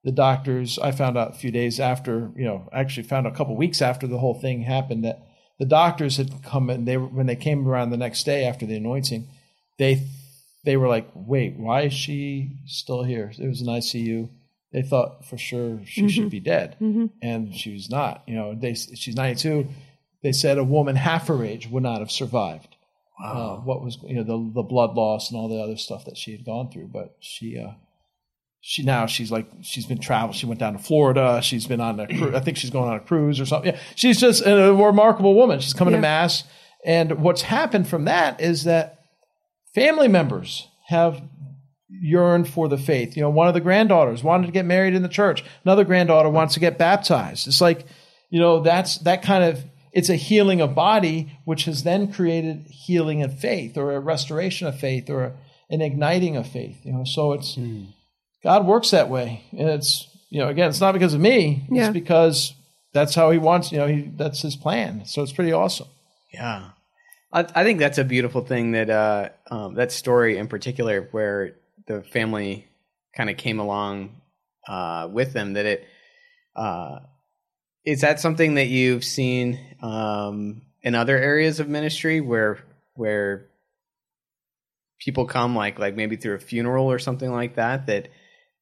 The 0.04 0.12
doctors, 0.12 0.78
I 0.78 0.90
found 0.92 1.16
out 1.16 1.30
a 1.30 1.34
few 1.34 1.50
days 1.50 1.78
after, 1.78 2.30
you 2.36 2.44
know, 2.44 2.68
actually 2.72 3.04
found 3.04 3.26
a 3.26 3.30
couple 3.30 3.56
weeks 3.56 3.80
after 3.80 4.06
the 4.06 4.18
whole 4.18 4.34
thing 4.34 4.62
happened 4.62 5.04
that 5.04 5.26
the 5.58 5.64
doctors 5.66 6.16
had 6.16 6.42
come 6.42 6.70
and 6.70 6.88
they 6.88 6.96
were, 6.96 7.06
when 7.06 7.26
they 7.26 7.36
came 7.36 7.68
around 7.68 7.90
the 7.90 7.96
next 7.96 8.24
day 8.24 8.44
after 8.44 8.66
the 8.66 8.76
anointing, 8.76 9.28
they 9.78 10.06
they 10.64 10.76
were 10.76 10.88
like, 10.88 11.08
"Wait, 11.14 11.56
why 11.56 11.82
is 11.82 11.92
she 11.92 12.50
still 12.66 13.04
here?" 13.04 13.32
It 13.38 13.46
was 13.46 13.60
an 13.60 13.68
ICU. 13.68 14.28
They 14.72 14.82
thought 14.82 15.24
for 15.24 15.38
sure 15.38 15.80
she 15.84 16.02
mm-hmm. 16.02 16.08
should 16.08 16.30
be 16.30 16.40
dead, 16.40 16.76
mm-hmm. 16.80 17.06
and 17.20 17.54
she 17.54 17.72
was 17.72 17.90
not. 17.90 18.24
You 18.26 18.34
know, 18.34 18.54
they 18.54 18.74
she's 18.74 19.14
92. 19.14 19.68
They 20.22 20.32
said 20.32 20.58
a 20.58 20.64
woman 20.64 20.96
half 20.96 21.28
her 21.28 21.44
age 21.44 21.68
would 21.68 21.82
not 21.82 22.00
have 22.00 22.10
survived. 22.10 22.71
Uh, 23.22 23.56
what 23.58 23.82
was 23.82 23.98
you 24.02 24.16
know 24.16 24.24
the 24.24 24.52
the 24.54 24.62
blood 24.62 24.94
loss 24.94 25.30
and 25.30 25.38
all 25.38 25.48
the 25.48 25.62
other 25.62 25.76
stuff 25.76 26.04
that 26.06 26.16
she 26.16 26.32
had 26.32 26.44
gone 26.44 26.70
through, 26.70 26.88
but 26.92 27.14
she 27.20 27.56
uh, 27.58 27.72
she 28.60 28.82
now 28.82 29.06
she's 29.06 29.30
like 29.30 29.46
she's 29.62 29.86
been 29.86 29.98
traveling. 30.00 30.32
She 30.32 30.46
went 30.46 30.58
down 30.60 30.72
to 30.72 30.78
Florida. 30.78 31.40
She's 31.42 31.66
been 31.66 31.80
on 31.80 32.00
a 32.00 32.06
cru- 32.08 32.34
I 32.34 32.40
think 32.40 32.56
she's 32.56 32.70
going 32.70 32.88
on 32.88 32.96
a 32.96 33.00
cruise 33.00 33.38
or 33.40 33.46
something. 33.46 33.74
Yeah, 33.74 33.80
she's 33.94 34.18
just 34.20 34.44
a 34.44 34.72
remarkable 34.74 35.34
woman. 35.34 35.60
She's 35.60 35.74
coming 35.74 35.92
Yeah. 35.92 35.98
to 35.98 36.02
mass, 36.02 36.44
and 36.84 37.20
what's 37.22 37.42
happened 37.42 37.86
from 37.88 38.06
that 38.06 38.40
is 38.40 38.64
that 38.64 38.98
family 39.74 40.08
members 40.08 40.66
have 40.88 41.22
yearned 41.88 42.48
for 42.48 42.68
the 42.68 42.78
faith. 42.78 43.16
You 43.16 43.22
know, 43.22 43.30
one 43.30 43.46
of 43.48 43.54
the 43.54 43.60
granddaughters 43.60 44.24
wanted 44.24 44.46
to 44.46 44.52
get 44.52 44.64
married 44.64 44.94
in 44.94 45.02
the 45.02 45.08
church. 45.08 45.44
Another 45.64 45.84
granddaughter 45.84 46.28
wants 46.28 46.54
to 46.54 46.60
get 46.60 46.78
baptized. 46.78 47.46
It's 47.46 47.60
like, 47.60 47.86
you 48.30 48.40
know, 48.40 48.60
that's 48.60 48.98
that 48.98 49.22
kind 49.22 49.44
of 49.44 49.62
it's 49.92 50.08
a 50.08 50.16
healing 50.16 50.60
of 50.60 50.74
body, 50.74 51.38
which 51.44 51.64
has 51.64 51.82
then 51.82 52.12
created 52.12 52.66
healing 52.68 53.22
of 53.22 53.38
faith 53.38 53.76
or 53.76 53.94
a 53.94 54.00
restoration 54.00 54.66
of 54.66 54.78
faith 54.78 55.10
or 55.10 55.34
an 55.70 55.80
igniting 55.80 56.36
of 56.36 56.46
faith. 56.46 56.78
You 56.84 56.92
know, 56.92 57.04
so 57.04 57.32
it's 57.32 57.58
God 58.42 58.66
works 58.66 58.90
that 58.90 59.08
way. 59.08 59.44
And 59.52 59.68
it's 59.68 60.08
you 60.32 60.38
know, 60.38 60.48
again, 60.48 60.70
it's 60.70 60.80
not 60.80 60.92
because 60.92 61.12
of 61.12 61.20
me. 61.20 61.66
Yeah. 61.70 61.84
It's 61.84 61.92
because 61.92 62.54
that's 62.94 63.14
how 63.14 63.30
he 63.30 63.38
wants, 63.38 63.70
you 63.70 63.76
know, 63.76 63.86
he, 63.86 64.10
that's 64.16 64.40
his 64.40 64.56
plan. 64.56 65.04
So 65.04 65.22
it's 65.22 65.32
pretty 65.32 65.52
awesome. 65.52 65.88
Yeah. 66.32 66.70
I, 67.30 67.40
I 67.54 67.64
think 67.64 67.78
that's 67.78 67.98
a 67.98 68.04
beautiful 68.04 68.42
thing 68.42 68.72
that 68.72 68.88
uh, 68.88 69.28
um, 69.50 69.74
that 69.74 69.92
story 69.92 70.38
in 70.38 70.48
particular, 70.48 71.08
where 71.10 71.56
the 71.86 72.02
family 72.02 72.66
kind 73.14 73.28
of 73.28 73.36
came 73.36 73.60
along 73.60 74.22
uh, 74.66 75.08
with 75.10 75.34
them. 75.34 75.52
That 75.52 75.66
it 75.66 75.86
uh, 76.56 77.00
is 77.84 78.02
that 78.02 78.20
something 78.20 78.54
that 78.54 78.68
you've 78.68 79.04
seen 79.04 79.58
um, 79.82 80.62
in 80.82 80.94
other 80.94 81.16
areas 81.16 81.60
of 81.60 81.68
ministry, 81.68 82.20
where 82.20 82.58
where 82.94 83.46
people 85.00 85.26
come 85.26 85.56
like 85.56 85.78
like 85.78 85.96
maybe 85.96 86.16
through 86.16 86.34
a 86.34 86.40
funeral 86.40 86.90
or 86.90 86.98
something 86.98 87.30
like 87.30 87.56
that. 87.56 87.86
That 87.86 88.08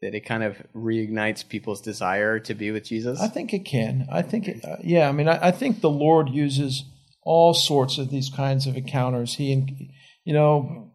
that 0.00 0.14
it 0.14 0.24
kind 0.24 0.42
of 0.42 0.56
reignites 0.74 1.46
people's 1.46 1.80
desire 1.80 2.38
to 2.40 2.54
be 2.54 2.70
with 2.70 2.84
Jesus? 2.84 3.20
I 3.20 3.28
think 3.28 3.52
it 3.52 3.64
can. 3.64 4.08
I 4.10 4.22
think 4.22 4.48
it, 4.48 4.64
uh, 4.64 4.76
yeah. 4.82 5.08
I 5.08 5.12
mean, 5.12 5.28
I, 5.28 5.48
I 5.48 5.50
think 5.50 5.80
the 5.80 5.90
Lord 5.90 6.30
uses 6.30 6.84
all 7.22 7.52
sorts 7.52 7.98
of 7.98 8.10
these 8.10 8.30
kinds 8.30 8.66
of 8.66 8.76
encounters. 8.76 9.34
He, 9.34 9.92
you 10.24 10.32
know, 10.32 10.92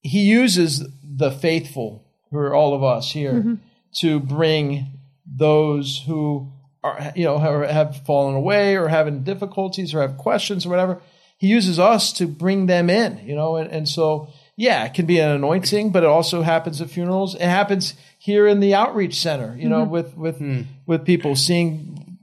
He 0.00 0.20
uses 0.20 0.82
the 1.04 1.30
faithful, 1.30 2.06
who 2.30 2.38
are 2.38 2.54
all 2.54 2.74
of 2.74 2.82
us 2.82 3.12
here, 3.12 3.58
to 3.96 4.20
bring 4.20 4.98
those 5.26 6.04
who 6.06 6.52
are, 6.82 7.12
you 7.14 7.24
know, 7.24 7.38
have, 7.38 7.68
have 7.68 8.06
fallen 8.06 8.34
away 8.34 8.76
or 8.76 8.88
having 8.88 9.22
difficulties 9.22 9.94
or 9.94 10.00
have 10.00 10.16
questions 10.16 10.66
or 10.66 10.70
whatever. 10.70 11.00
He 11.38 11.46
uses 11.46 11.78
us 11.78 12.12
to 12.14 12.26
bring 12.26 12.66
them 12.66 12.90
in, 12.90 13.18
you 13.26 13.34
know, 13.34 13.56
and, 13.56 13.70
and 13.70 13.88
so 13.88 14.28
yeah, 14.60 14.84
it 14.84 14.92
can 14.92 15.06
be 15.06 15.18
an 15.18 15.30
anointing, 15.30 15.90
but 15.90 16.02
it 16.02 16.08
also 16.08 16.42
happens 16.42 16.82
at 16.82 16.90
funerals. 16.90 17.34
It 17.34 17.40
happens 17.40 17.94
here 18.18 18.46
in 18.46 18.60
the 18.60 18.74
outreach 18.74 19.18
center, 19.18 19.56
you 19.58 19.70
know, 19.70 19.84
mm-hmm. 19.84 19.90
with 19.90 20.16
with 20.18 20.38
mm. 20.38 20.66
with 20.86 21.06
people 21.06 21.34
seeing 21.34 22.18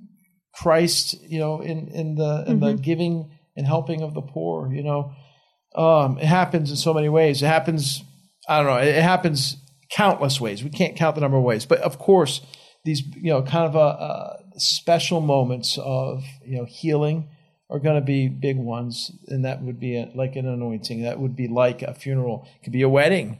Christ, 0.53 1.19
you 1.23 1.39
know, 1.39 1.61
in 1.61 1.87
in 1.87 2.13
the 2.13 2.43
in 2.45 2.59
the 2.59 2.73
mm-hmm. 2.73 2.81
giving 2.81 3.31
and 3.55 3.65
helping 3.65 4.03
of 4.03 4.13
the 4.13 4.21
poor, 4.21 4.71
you 4.71 4.83
know. 4.83 5.13
Um, 5.75 6.19
it 6.19 6.25
happens 6.25 6.69
in 6.69 6.75
so 6.75 6.93
many 6.93 7.09
ways. 7.09 7.41
It 7.41 7.47
happens, 7.47 8.03
I 8.47 8.57
don't 8.57 8.67
know, 8.67 8.77
it, 8.77 8.89
it 8.89 9.03
happens 9.03 9.57
countless 9.89 10.39
ways. 10.39 10.63
We 10.63 10.69
can't 10.69 10.95
count 10.95 11.15
the 11.15 11.21
number 11.21 11.37
of 11.37 11.43
ways, 11.43 11.65
but 11.65 11.79
of 11.79 11.97
course, 11.97 12.41
these 12.85 13.01
you 13.15 13.31
know 13.31 13.41
kind 13.41 13.65
of 13.65 13.75
a, 13.75 13.79
a 13.79 14.37
special 14.57 15.21
moments 15.21 15.77
of 15.77 16.23
you 16.45 16.57
know 16.57 16.65
healing 16.65 17.29
are 17.69 17.79
going 17.79 17.99
to 17.99 18.05
be 18.05 18.27
big 18.27 18.57
ones, 18.57 19.11
and 19.27 19.43
that 19.45 19.61
would 19.61 19.79
be 19.79 19.97
a, 19.97 20.09
like 20.15 20.35
an 20.35 20.47
anointing. 20.47 21.03
That 21.03 21.19
would 21.19 21.35
be 21.35 21.47
like 21.47 21.81
a 21.81 21.93
funeral. 21.93 22.47
It 22.55 22.63
could 22.63 22.73
be 22.73 22.81
a 22.81 22.89
wedding. 22.89 23.39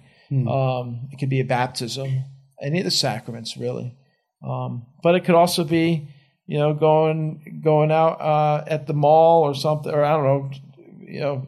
Um, 0.49 1.07
it 1.11 1.19
could 1.19 1.29
be 1.29 1.39
a 1.39 1.45
baptism. 1.45 2.23
Any 2.61 2.79
of 2.79 2.85
the 2.85 2.91
sacraments, 2.91 3.55
really. 3.55 3.95
Um, 4.43 4.85
but 5.01 5.15
it 5.15 5.23
could 5.23 5.35
also 5.35 5.63
be, 5.63 6.07
you 6.45 6.57
know, 6.57 6.73
going 6.73 7.61
going 7.63 7.91
out 7.91 8.19
uh, 8.19 8.63
at 8.67 8.87
the 8.87 8.93
mall 8.93 9.43
or 9.43 9.55
something, 9.55 9.93
or 9.93 10.03
I 10.03 10.11
don't 10.11 10.23
know, 10.25 10.51
you 10.99 11.19
know, 11.19 11.47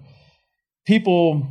people 0.86 1.48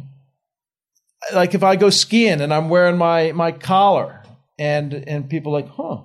like 1.34 1.54
if 1.54 1.62
I 1.62 1.76
go 1.76 1.90
skiing 1.90 2.40
and 2.40 2.52
I'm 2.52 2.68
wearing 2.68 2.96
my 2.96 3.32
my 3.32 3.52
collar, 3.52 4.22
and 4.58 4.92
and 4.92 5.28
people 5.28 5.54
are 5.54 5.60
like, 5.60 5.70
huh, 5.70 6.02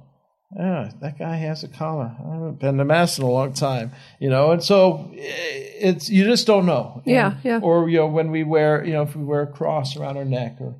yeah, 0.56 0.92
that 1.02 1.18
guy 1.18 1.36
has 1.36 1.64
a 1.64 1.68
collar. 1.68 2.16
I 2.20 2.34
haven't 2.34 2.60
been 2.60 2.78
to 2.78 2.86
mass 2.86 3.18
in 3.18 3.24
a 3.24 3.30
long 3.30 3.54
time, 3.54 3.92
you 4.20 4.30
know, 4.30 4.52
and 4.52 4.64
so 4.64 5.12
eh, 5.16 5.20
it's 5.80 6.10
you 6.10 6.26
just 6.26 6.46
don't 6.48 6.66
know. 6.66 7.02
Yeah, 7.06 7.32
And- 7.34 7.38
yeah. 7.44 7.60
Or 7.62 7.90
you 7.90 7.98
know, 7.98 8.08
when 8.08 8.32
we 8.32 8.44
wear, 8.44 8.84
you 8.86 8.94
know, 8.94 9.04
if 9.04 9.16
we 9.16 9.24
wear 9.24 9.42
a 9.44 9.48
cross 9.52 9.96
around 9.98 10.18
our 10.18 10.26
neck, 10.26 10.58
or 10.60 10.76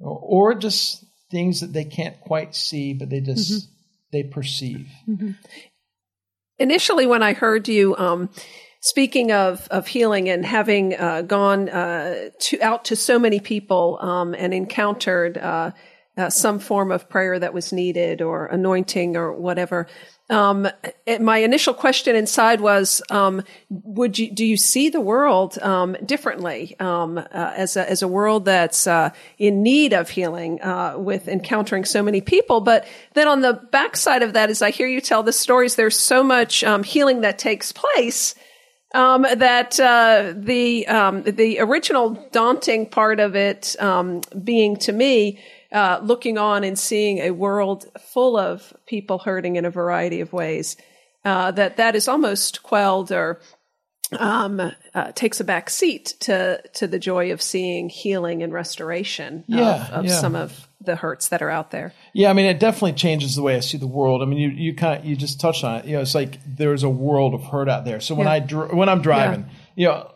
or, 0.00 0.18
or 0.52 0.54
just 0.54 1.04
things 1.30 1.60
that 1.60 1.72
they 1.72 1.84
can't 1.84 2.18
quite 2.20 2.54
see, 2.54 2.94
but 2.94 3.10
they 3.10 3.20
just 3.20 3.50
Mm-hmm. 3.52 3.68
they 4.12 4.22
perceive. 4.22 4.88
initially 6.58 7.06
when 7.06 7.22
I 7.22 7.32
heard 7.34 7.68
you 7.68 7.96
um, 7.96 8.30
speaking 8.80 9.32
of 9.32 9.66
of 9.70 9.86
healing 9.86 10.28
and 10.28 10.44
having 10.44 10.94
uh, 10.98 11.22
gone 11.22 11.68
uh, 11.68 12.30
to 12.40 12.60
out 12.62 12.86
to 12.86 12.96
so 12.96 13.18
many 13.18 13.40
people 13.40 13.98
um, 14.00 14.34
and 14.34 14.54
encountered 14.54 15.36
uh, 15.38 15.72
uh, 16.18 16.28
some 16.28 16.58
form 16.58 16.90
of 16.90 17.08
prayer 17.08 17.38
that 17.38 17.54
was 17.54 17.72
needed 17.72 18.20
or 18.20 18.46
anointing 18.46 19.16
or 19.16 19.32
whatever. 19.32 19.86
Um, 20.28 20.68
it, 21.06 21.22
my 21.22 21.38
initial 21.38 21.72
question 21.72 22.14
inside 22.14 22.60
was, 22.60 23.00
um, 23.08 23.42
would 23.70 24.18
you, 24.18 24.30
do 24.30 24.44
you 24.44 24.58
see 24.58 24.90
the 24.90 25.00
world, 25.00 25.58
um, 25.60 25.96
differently, 26.04 26.76
um, 26.80 27.16
uh, 27.16 27.22
as 27.32 27.76
a, 27.76 27.88
as 27.88 28.02
a 28.02 28.08
world 28.08 28.44
that's, 28.44 28.86
uh, 28.86 29.10
in 29.38 29.62
need 29.62 29.94
of 29.94 30.10
healing, 30.10 30.60
uh, 30.60 30.98
with 30.98 31.28
encountering 31.28 31.86
so 31.86 32.02
many 32.02 32.20
people? 32.20 32.60
But 32.60 32.86
then 33.14 33.26
on 33.26 33.40
the 33.40 33.54
backside 33.72 34.22
of 34.22 34.34
that, 34.34 34.50
as 34.50 34.60
I 34.60 34.70
hear 34.70 34.86
you 34.86 35.00
tell 35.00 35.22
the 35.22 35.32
stories, 35.32 35.76
there's 35.76 35.98
so 35.98 36.22
much, 36.22 36.62
um, 36.62 36.82
healing 36.82 37.22
that 37.22 37.38
takes 37.38 37.72
place 37.72 38.34
um, 38.94 39.22
that 39.22 39.78
uh, 39.78 40.32
the 40.34 40.86
um, 40.86 41.22
the 41.22 41.60
original 41.60 42.28
daunting 42.32 42.86
part 42.88 43.20
of 43.20 43.36
it 43.36 43.76
um, 43.80 44.22
being 44.42 44.76
to 44.76 44.92
me 44.92 45.38
uh, 45.72 46.00
looking 46.02 46.38
on 46.38 46.64
and 46.64 46.78
seeing 46.78 47.18
a 47.18 47.30
world 47.30 47.86
full 48.00 48.36
of 48.36 48.72
people 48.86 49.18
hurting 49.18 49.56
in 49.56 49.64
a 49.64 49.70
variety 49.70 50.20
of 50.20 50.32
ways 50.32 50.76
uh, 51.24 51.50
that 51.50 51.76
that 51.76 51.94
is 51.94 52.08
almost 52.08 52.62
quelled 52.62 53.12
or 53.12 53.40
um, 54.18 54.58
uh, 54.94 55.12
takes 55.12 55.38
a 55.40 55.44
back 55.44 55.68
seat 55.68 56.14
to 56.20 56.62
to 56.74 56.86
the 56.86 56.98
joy 56.98 57.30
of 57.32 57.42
seeing 57.42 57.90
healing 57.90 58.42
and 58.42 58.52
restoration 58.52 59.44
Yeah, 59.46 59.86
of, 59.88 59.92
of 59.92 60.04
yeah. 60.06 60.12
some 60.12 60.34
of 60.34 60.66
the 60.80 60.96
hurts 60.96 61.28
that 61.28 61.42
are 61.42 61.50
out 61.50 61.70
there. 61.72 61.92
Yeah, 62.14 62.30
I 62.30 62.32
mean, 62.32 62.46
it 62.46 62.58
definitely 62.58 62.94
changes 62.94 63.36
the 63.36 63.42
way 63.42 63.56
I 63.56 63.60
see 63.60 63.76
the 63.76 63.86
world. 63.86 64.22
I 64.22 64.24
mean, 64.24 64.38
you 64.38 64.48
you 64.48 64.74
kind 64.74 64.98
of 64.98 65.04
you 65.04 65.16
just 65.16 65.38
touched 65.40 65.62
on 65.64 65.80
it. 65.80 65.84
You 65.84 65.96
know, 65.96 66.00
it's 66.02 66.14
like 66.14 66.38
there's 66.46 66.84
a 66.84 66.88
world 66.88 67.34
of 67.34 67.42
hurt 67.44 67.68
out 67.68 67.84
there. 67.84 68.00
So 68.00 68.14
when 68.14 68.26
Yeah. 68.26 68.32
I 68.32 68.38
dr- 68.40 68.72
when 68.72 68.88
I'm 68.88 69.02
driving, 69.02 69.44
you 69.76 69.88
know, 69.88 70.10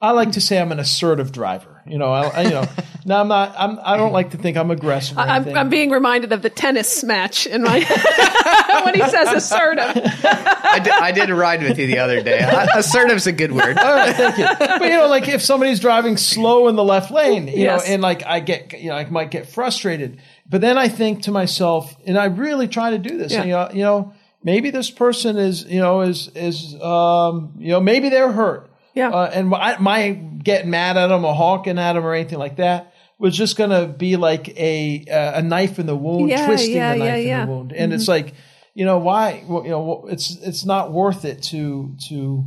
I 0.00 0.10
like 0.10 0.32
to 0.32 0.40
say 0.40 0.60
I'm 0.60 0.70
an 0.72 0.78
assertive 0.80 1.32
driver. 1.32 1.82
You 1.86 1.98
know, 1.98 2.12
I, 2.12 2.28
I 2.28 2.42
you 2.42 2.50
know, 2.50 2.64
now 3.06 3.20
I'm 3.20 3.28
not. 3.28 3.54
I'm. 3.58 3.78
I 3.82 3.96
don't 3.96 4.12
like 4.12 4.30
to 4.30 4.36
think 4.36 4.56
I'm 4.56 4.70
aggressive. 4.70 5.16
Or 5.16 5.20
I'm. 5.20 5.48
I'm 5.56 5.68
being 5.70 5.90
reminded 5.90 6.32
of 6.32 6.42
the 6.42 6.50
tennis 6.50 7.02
match 7.04 7.46
in 7.46 7.62
my 7.62 7.78
when 8.84 8.94
he 8.94 9.00
says 9.02 9.32
assertive. 9.32 9.84
I 10.24 10.80
did, 10.82 10.92
I 10.92 11.12
did 11.12 11.30
ride 11.30 11.62
with 11.62 11.78
you 11.78 11.86
the 11.86 11.98
other 11.98 12.22
day. 12.22 12.40
Assertive's 12.74 13.26
a 13.26 13.32
good 13.32 13.52
word. 13.52 13.76
Thank 13.76 14.38
you. 14.38 14.46
But 14.58 14.82
you 14.82 14.88
know, 14.90 15.06
like 15.08 15.28
if 15.28 15.42
somebody's 15.42 15.80
driving 15.80 16.16
slow 16.16 16.68
in 16.68 16.76
the 16.76 16.84
left 16.84 17.10
lane, 17.10 17.48
you 17.48 17.54
Yes. 17.64 17.86
know, 17.86 17.92
and 17.94 18.02
like 18.02 18.24
I 18.26 18.40
get, 18.40 18.72
you 18.78 18.88
know, 18.90 18.96
I 18.96 19.04
might 19.06 19.30
get 19.30 19.48
frustrated. 19.48 20.20
But 20.48 20.60
then 20.60 20.76
I 20.76 20.88
think 20.88 21.22
to 21.22 21.30
myself, 21.30 21.94
and 22.06 22.18
I 22.18 22.26
really 22.26 22.68
try 22.68 22.90
to 22.90 22.98
do 22.98 23.16
this. 23.16 23.32
Yeah. 23.32 23.44
You 23.44 23.50
know, 23.52 23.68
you 23.72 23.82
know, 23.82 24.14
maybe 24.42 24.70
this 24.70 24.90
person 24.90 25.36
is, 25.38 25.64
you 25.64 25.80
know, 25.80 26.02
is 26.02 26.28
is, 26.34 26.74
um, 26.82 27.54
you 27.58 27.68
know, 27.70 27.80
maybe 27.80 28.08
they're 28.08 28.32
hurt. 28.32 28.70
Yeah. 28.94 29.10
Uh, 29.10 29.30
and 29.32 29.48
my, 29.48 29.76
my 29.78 30.10
getting 30.10 30.70
mad 30.70 30.96
at 30.96 31.08
them 31.08 31.24
or 31.24 31.34
honking 31.34 31.78
at 31.78 31.94
them 31.94 32.04
or 32.04 32.14
anything 32.14 32.38
like 32.38 32.56
that 32.56 32.94
was 33.18 33.36
just 33.36 33.56
going 33.56 33.70
to 33.70 33.86
be 33.86 34.16
like 34.16 34.48
a 34.58 35.04
uh, 35.10 35.38
a 35.38 35.42
knife 35.42 35.78
in 35.78 35.86
the 35.86 35.96
wound, 35.96 36.28
Yeah, 36.30 36.46
twisting 36.46 36.76
yeah, 36.76 36.92
the 36.92 36.98
knife 36.98 37.06
yeah, 37.06 37.14
in 37.16 37.26
yeah. 37.26 37.40
Mm-hmm. 37.40 37.50
the 37.50 37.56
wound. 37.56 37.72
And 37.72 37.92
it's 37.92 38.08
like, 38.08 38.34
you 38.74 38.84
know, 38.84 38.98
why? 38.98 39.44
Well, 39.46 39.64
you 39.64 39.70
know, 39.70 40.06
it's 40.08 40.36
it's 40.42 40.64
not 40.64 40.92
worth 40.92 41.24
it 41.24 41.42
to 41.44 41.96
to 42.08 42.44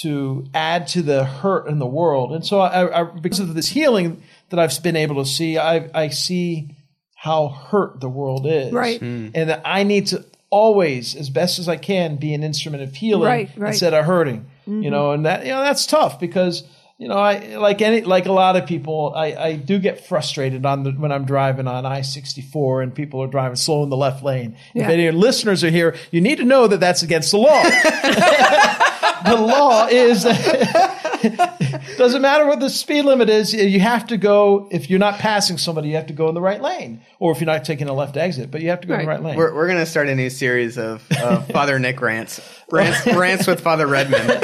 to 0.00 0.46
add 0.52 0.88
to 0.88 1.02
the 1.02 1.24
hurt 1.24 1.68
in 1.68 1.78
the 1.78 1.86
world. 1.86 2.32
And 2.32 2.44
so, 2.44 2.60
I, 2.60 3.00
I, 3.00 3.04
because 3.04 3.40
of 3.40 3.54
this 3.54 3.68
healing 3.68 4.22
that 4.50 4.60
I've 4.60 4.82
been 4.82 4.96
able 4.96 5.24
to 5.24 5.28
see, 5.28 5.56
I, 5.56 5.88
I 5.94 6.08
see 6.10 6.76
how 7.14 7.48
hurt 7.48 8.00
the 8.00 8.08
world 8.08 8.46
is, 8.46 8.72
Right. 8.72 9.00
And 9.00 9.32
that 9.34 9.62
I 9.64 9.84
need 9.84 10.08
to 10.08 10.24
always, 10.50 11.16
as 11.16 11.30
best 11.30 11.58
as 11.58 11.68
I 11.68 11.76
can, 11.76 12.16
be 12.16 12.34
an 12.34 12.42
instrument 12.44 12.82
of 12.82 12.94
healing 12.94 13.26
Right, 13.26 13.50
right. 13.56 13.68
instead 13.68 13.94
of 13.94 14.04
hurting. 14.04 14.46
You 14.66 14.72
mm-hmm. 14.72 14.90
know, 14.90 15.12
and 15.12 15.26
that 15.26 15.44
you 15.44 15.52
know 15.52 15.60
that's 15.60 15.86
tough 15.86 16.20
because. 16.20 16.64
You 16.98 17.08
know, 17.08 17.18
I 17.18 17.56
like 17.56 17.82
any 17.82 18.00
like 18.00 18.24
a 18.24 18.32
lot 18.32 18.56
of 18.56 18.64
people. 18.64 19.12
I, 19.14 19.34
I 19.34 19.56
do 19.56 19.78
get 19.78 20.06
frustrated 20.06 20.64
on 20.64 20.82
the, 20.82 20.92
when 20.92 21.12
I'm 21.12 21.26
driving 21.26 21.66
on 21.66 21.84
I 21.84 22.00
sixty 22.00 22.40
four 22.40 22.80
and 22.80 22.94
people 22.94 23.22
are 23.22 23.26
driving 23.26 23.56
slow 23.56 23.82
in 23.82 23.90
the 23.90 23.98
left 23.98 24.24
lane. 24.24 24.56
If 24.74 24.84
any 24.84 25.06
of 25.06 25.12
your 25.12 25.22
listeners 25.22 25.62
are 25.62 25.68
here, 25.68 25.94
you 26.10 26.22
need 26.22 26.38
to 26.38 26.44
know 26.44 26.66
that 26.66 26.80
that's 26.80 27.02
against 27.02 27.32
the 27.32 27.36
law. 27.36 27.62
the 29.26 29.36
law 29.36 29.86
is 29.88 30.24
doesn't 31.98 32.22
matter 32.22 32.46
what 32.46 32.60
the 32.60 32.70
speed 32.70 33.02
limit 33.04 33.28
is. 33.28 33.52
You 33.52 33.80
have 33.80 34.06
to 34.08 34.16
go 34.16 34.68
if 34.70 34.88
you're 34.90 34.98
not 34.98 35.18
passing 35.18 35.58
somebody, 35.58 35.88
you 35.88 35.96
have 35.96 36.06
to 36.06 36.12
go 36.12 36.28
in 36.28 36.34
the 36.34 36.40
right 36.40 36.60
lane, 36.60 37.00
or 37.18 37.32
if 37.32 37.40
you're 37.40 37.46
not 37.46 37.64
taking 37.64 37.88
a 37.88 37.92
left 37.92 38.16
exit, 38.16 38.50
but 38.50 38.60
you 38.62 38.70
have 38.70 38.80
to 38.82 38.86
go 38.88 38.94
in 38.94 39.00
the 39.00 39.06
Right. 39.06 39.14
right 39.16 39.22
lane. 39.24 39.36
We're, 39.36 39.54
we're 39.54 39.66
going 39.66 39.78
to 39.78 39.86
start 39.86 40.08
a 40.08 40.14
new 40.14 40.30
series 40.30 40.78
of 40.78 41.04
uh, 41.12 41.40
Father 41.52 41.78
Nick 41.78 42.00
rants. 42.00 42.40
Rants, 42.70 43.06
rants 43.06 43.46
with 43.46 43.60
Father 43.60 43.86
Redmond. 43.86 44.26
Well, 44.26 44.40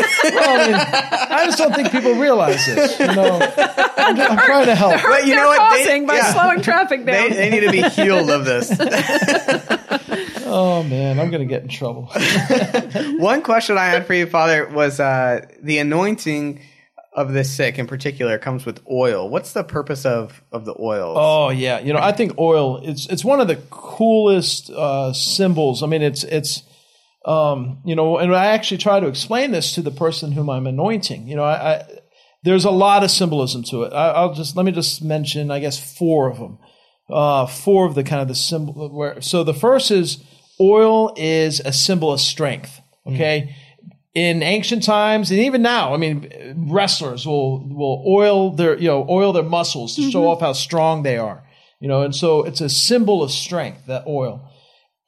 I, 0.60 0.66
mean, 0.66 0.74
I 0.76 1.44
just 1.46 1.58
don't 1.58 1.74
think 1.74 1.90
people 1.90 2.14
realize 2.14 2.64
this. 2.66 2.98
You 3.00 3.08
know, 3.08 3.40
I'm, 3.96 4.20
I'm 4.20 4.38
trying 4.46 4.66
to 4.66 4.74
help. 4.76 5.02
But 5.02 5.22
you 5.26 5.34
They're 5.34 5.42
know 5.42 5.48
what? 5.48 5.72
They- 5.76 5.84
causing 5.84 6.06
by 6.06 6.14
yeah. 6.16 6.32
slowing 6.32 6.60
traffic 6.62 7.04
They, 7.04 7.12
down. 7.12 7.30
they 7.30 7.50
need 7.50 7.60
to 7.60 7.70
be 7.72 7.82
healed 7.82 8.30
of 8.30 8.44
this. 8.44 8.68
Oh 10.54 10.82
man, 10.82 11.18
I'm 11.18 11.30
going 11.30 11.40
to 11.40 11.46
get 11.46 11.62
in 11.62 11.68
trouble. 11.70 12.12
One 13.16 13.40
question 13.40 13.78
I 13.78 13.86
had 13.86 14.06
for 14.06 14.12
you, 14.12 14.26
Father, 14.26 14.68
was 14.68 15.00
uh, 15.00 15.46
the 15.62 15.78
anointing 15.78 16.60
of 17.14 17.32
the 17.32 17.42
sick 17.42 17.78
in 17.78 17.86
particular 17.86 18.36
comes 18.38 18.66
with 18.66 18.82
oil. 18.90 19.30
What's 19.30 19.54
the 19.54 19.64
purpose 19.64 20.04
of, 20.04 20.42
of 20.52 20.66
the 20.66 20.74
oil? 20.78 21.14
Oh 21.16 21.48
yeah, 21.48 21.80
you 21.80 21.94
know 21.94 22.00
I 22.00 22.12
think 22.12 22.38
oil 22.38 22.82
it's 22.82 23.06
it's 23.06 23.24
one 23.24 23.40
of 23.40 23.48
the 23.48 23.56
coolest 23.70 24.68
uh, 24.68 25.14
symbols. 25.14 25.82
I 25.82 25.86
mean 25.86 26.02
it's 26.02 26.22
it's 26.22 26.62
um, 27.24 27.80
you 27.86 27.96
know, 27.96 28.18
and 28.18 28.34
I 28.34 28.46
actually 28.46 28.78
try 28.78 29.00
to 29.00 29.06
explain 29.06 29.52
this 29.52 29.72
to 29.76 29.80
the 29.80 29.90
person 29.90 30.32
whom 30.32 30.50
I'm 30.50 30.66
anointing. 30.66 31.28
You 31.28 31.36
know, 31.36 31.44
I, 31.44 31.76
I 31.76 31.84
there's 32.42 32.66
a 32.66 32.70
lot 32.70 33.04
of 33.04 33.10
symbolism 33.10 33.62
to 33.70 33.84
it. 33.84 33.94
I, 33.94 34.10
I'll 34.10 34.34
just 34.34 34.54
let 34.54 34.66
me 34.66 34.72
just 34.72 35.02
mention 35.02 35.50
I 35.50 35.60
guess 35.60 35.96
four 35.96 36.30
of 36.30 36.38
them. 36.38 36.58
Uh, 37.08 37.46
four 37.46 37.86
of 37.86 37.94
the 37.94 38.04
kind 38.04 38.20
of 38.20 38.28
the 38.28 38.34
symbol 38.34 38.90
where 38.94 39.18
so 39.22 39.44
the 39.44 39.54
first 39.54 39.90
is 39.90 40.22
oil 40.60 41.12
is 41.16 41.60
a 41.60 41.72
symbol 41.72 42.12
of 42.12 42.20
strength. 42.20 42.80
Hmm. 43.04 43.14
Okay. 43.14 43.56
In 44.14 44.42
ancient 44.42 44.82
times 44.82 45.30
and 45.30 45.40
even 45.40 45.62
now, 45.62 45.94
I 45.94 45.96
mean, 45.96 46.30
wrestlers 46.68 47.26
will 47.26 47.66
will 47.66 48.04
oil 48.06 48.50
their 48.50 48.78
you 48.78 48.88
know 48.88 49.06
oil 49.08 49.32
their 49.32 49.42
muscles 49.42 49.96
to 49.96 50.10
show 50.10 50.20
mm-hmm. 50.20 50.28
off 50.28 50.40
how 50.40 50.52
strong 50.52 51.02
they 51.02 51.16
are. 51.16 51.42
You 51.80 51.88
know, 51.88 52.02
and 52.02 52.14
so 52.14 52.44
it's 52.44 52.60
a 52.60 52.68
symbol 52.68 53.22
of 53.22 53.30
strength, 53.30 53.86
that 53.86 54.06
oil. 54.06 54.48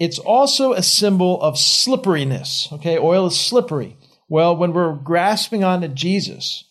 It's 0.01 0.19
also 0.19 0.73
a 0.73 0.83
symbol 0.83 1.41
of 1.41 1.59
slipperiness. 1.59 2.69
Okay, 2.73 2.99
oil 2.99 3.27
is 3.27 3.39
slippery. 3.39 3.97
Well, 4.29 4.57
when 4.57 4.73
we're 4.73 4.95
grasping 4.95 5.63
onto 5.63 5.89
Jesus, 5.89 6.65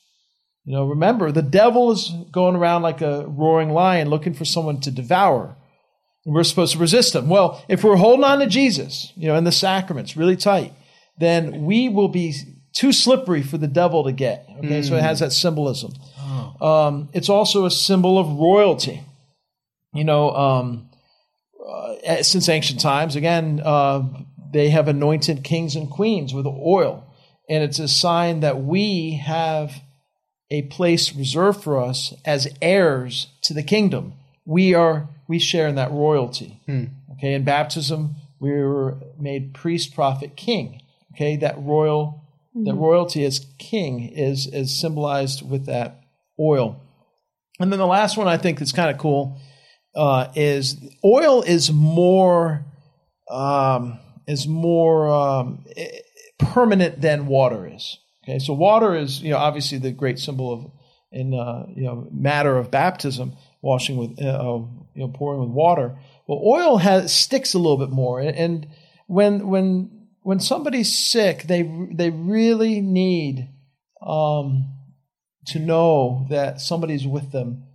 you 0.66 0.74
know, 0.74 0.86
remember 0.86 1.32
the 1.32 1.42
devil 1.42 1.92
is 1.92 2.12
going 2.32 2.56
around 2.56 2.82
like 2.82 3.02
a 3.02 3.26
roaring 3.28 3.70
lion 3.70 4.10
looking 4.10 4.34
for 4.34 4.46
someone 4.46 4.80
to 4.82 4.92
devour. 4.92 5.56
We're 6.26 6.44
supposed 6.44 6.74
to 6.74 6.80
resist 6.80 7.14
them. 7.14 7.28
Well, 7.28 7.64
if 7.68 7.84
we're 7.84 7.98
holding 7.98 8.24
on 8.24 8.40
to 8.40 8.48
Jesus, 8.48 9.12
you 9.16 9.28
know, 9.28 9.36
and 9.36 9.46
the 9.46 9.52
sacraments 9.52 10.16
really 10.16 10.38
tight, 10.38 10.74
then 11.18 11.66
we 11.66 11.90
will 11.90 12.08
be 12.08 12.34
too 12.72 12.92
slippery 12.92 13.44
for 13.44 13.58
the 13.58 13.68
devil 13.68 14.04
to 14.06 14.12
get. 14.12 14.48
Okay, 14.60 14.82
mm. 14.82 14.88
so 14.88 14.96
it 14.96 15.04
has 15.04 15.20
that 15.20 15.32
symbolism. 15.32 15.94
Oh. 16.18 16.68
Um, 16.68 17.10
it's 17.14 17.30
also 17.30 17.66
a 17.66 17.72
symbol 17.72 18.18
of 18.18 18.28
royalty. 18.28 19.02
You 19.94 20.04
know, 20.04 20.32
um, 20.32 20.90
uh, 21.64 22.24
since 22.24 22.50
ancient 22.50 22.80
times, 22.80 23.16
again, 23.16 23.62
uh, 23.64 24.04
they 24.52 24.70
have 24.70 24.88
anointed 24.88 25.44
kings 25.44 25.76
and 25.76 25.90
queens 25.90 26.34
with 26.34 26.48
oil, 26.48 27.06
and 27.50 27.64
it's 27.64 27.80
a 27.80 27.88
sign 27.88 28.40
that 28.40 28.64
we 28.64 29.16
have 29.24 29.82
a 30.50 30.64
place 30.64 31.16
reserved 31.16 31.64
for 31.64 31.82
us 31.82 32.14
as 32.26 32.48
heirs 32.62 33.28
to 33.44 33.54
the 33.54 33.64
kingdom. 33.64 34.14
We 34.46 34.74
are 34.74 35.10
we 35.34 35.40
share 35.40 35.68
in 35.68 35.74
that 35.74 35.92
royalty. 35.92 36.62
Hmm. 36.68 36.86
Okay, 37.14 37.34
in 37.34 37.44
baptism, 37.44 38.18
we 38.40 38.52
were 38.52 39.00
made 39.20 39.56
priest, 39.56 39.96
prophet, 39.96 40.36
king. 40.36 40.80
Okay, 41.16 41.38
that 41.38 41.56
royal 41.58 42.24
mm-hmm. 42.56 42.66
that 42.66 42.76
royalty 42.76 43.26
as 43.26 43.48
king 43.58 44.10
is 44.10 44.46
is 44.46 44.80
symbolized 44.80 45.42
with 45.42 45.66
that 45.66 46.04
oil. 46.40 46.80
And 47.60 47.72
then 47.72 47.80
the 47.80 47.88
last 47.88 48.16
one 48.16 48.28
I 48.28 48.38
think 48.38 48.60
that's 48.60 48.72
kind 48.72 48.92
of 48.92 49.00
cool 49.00 49.40
uh, 49.96 50.28
is 50.36 50.78
oil 51.04 51.42
is 51.42 51.72
more 51.72 52.64
um, 53.32 53.98
is 54.28 54.48
more 54.48 55.10
um, 55.10 55.66
permanent 56.38 57.02
than 57.02 57.26
water 57.26 57.66
is. 57.66 57.98
Okay, 58.24 58.38
so 58.38 58.54
water 58.54 58.96
is 58.96 59.20
you 59.20 59.32
know 59.32 59.38
obviously 59.38 59.80
the 59.80 59.92
great 59.92 60.20
symbol 60.20 60.54
of 60.54 60.72
in 61.12 61.34
uh, 61.34 61.66
you 61.76 61.86
know 61.86 62.08
matter 62.12 62.56
of 62.56 62.70
baptism, 62.70 63.34
washing 63.64 63.98
with 63.98 64.22
uh, 64.22 64.28
uh 64.28 64.58
you 64.94 65.02
know 65.02 65.08
pouring 65.08 65.40
with 65.40 65.50
water. 65.50 65.98
Well, 66.28 66.42
oil 66.46 66.78
has 66.78 67.12
sticks 67.12 67.56
a 67.56 67.58
little 67.58 67.78
bit 67.78 67.90
more, 67.90 68.20
and 68.20 68.68
when 69.08 69.48
when 69.48 70.08
when 70.22 70.40
somebody's 70.40 70.96
sick, 70.96 71.44
they 71.44 71.64
they 71.92 72.10
really 72.12 72.82
need 72.82 73.50
um, 74.06 74.70
to 75.48 75.60
know 75.60 76.28
that 76.30 76.62
somebody's 76.62 77.08
with 77.08 77.32
them 77.32 77.66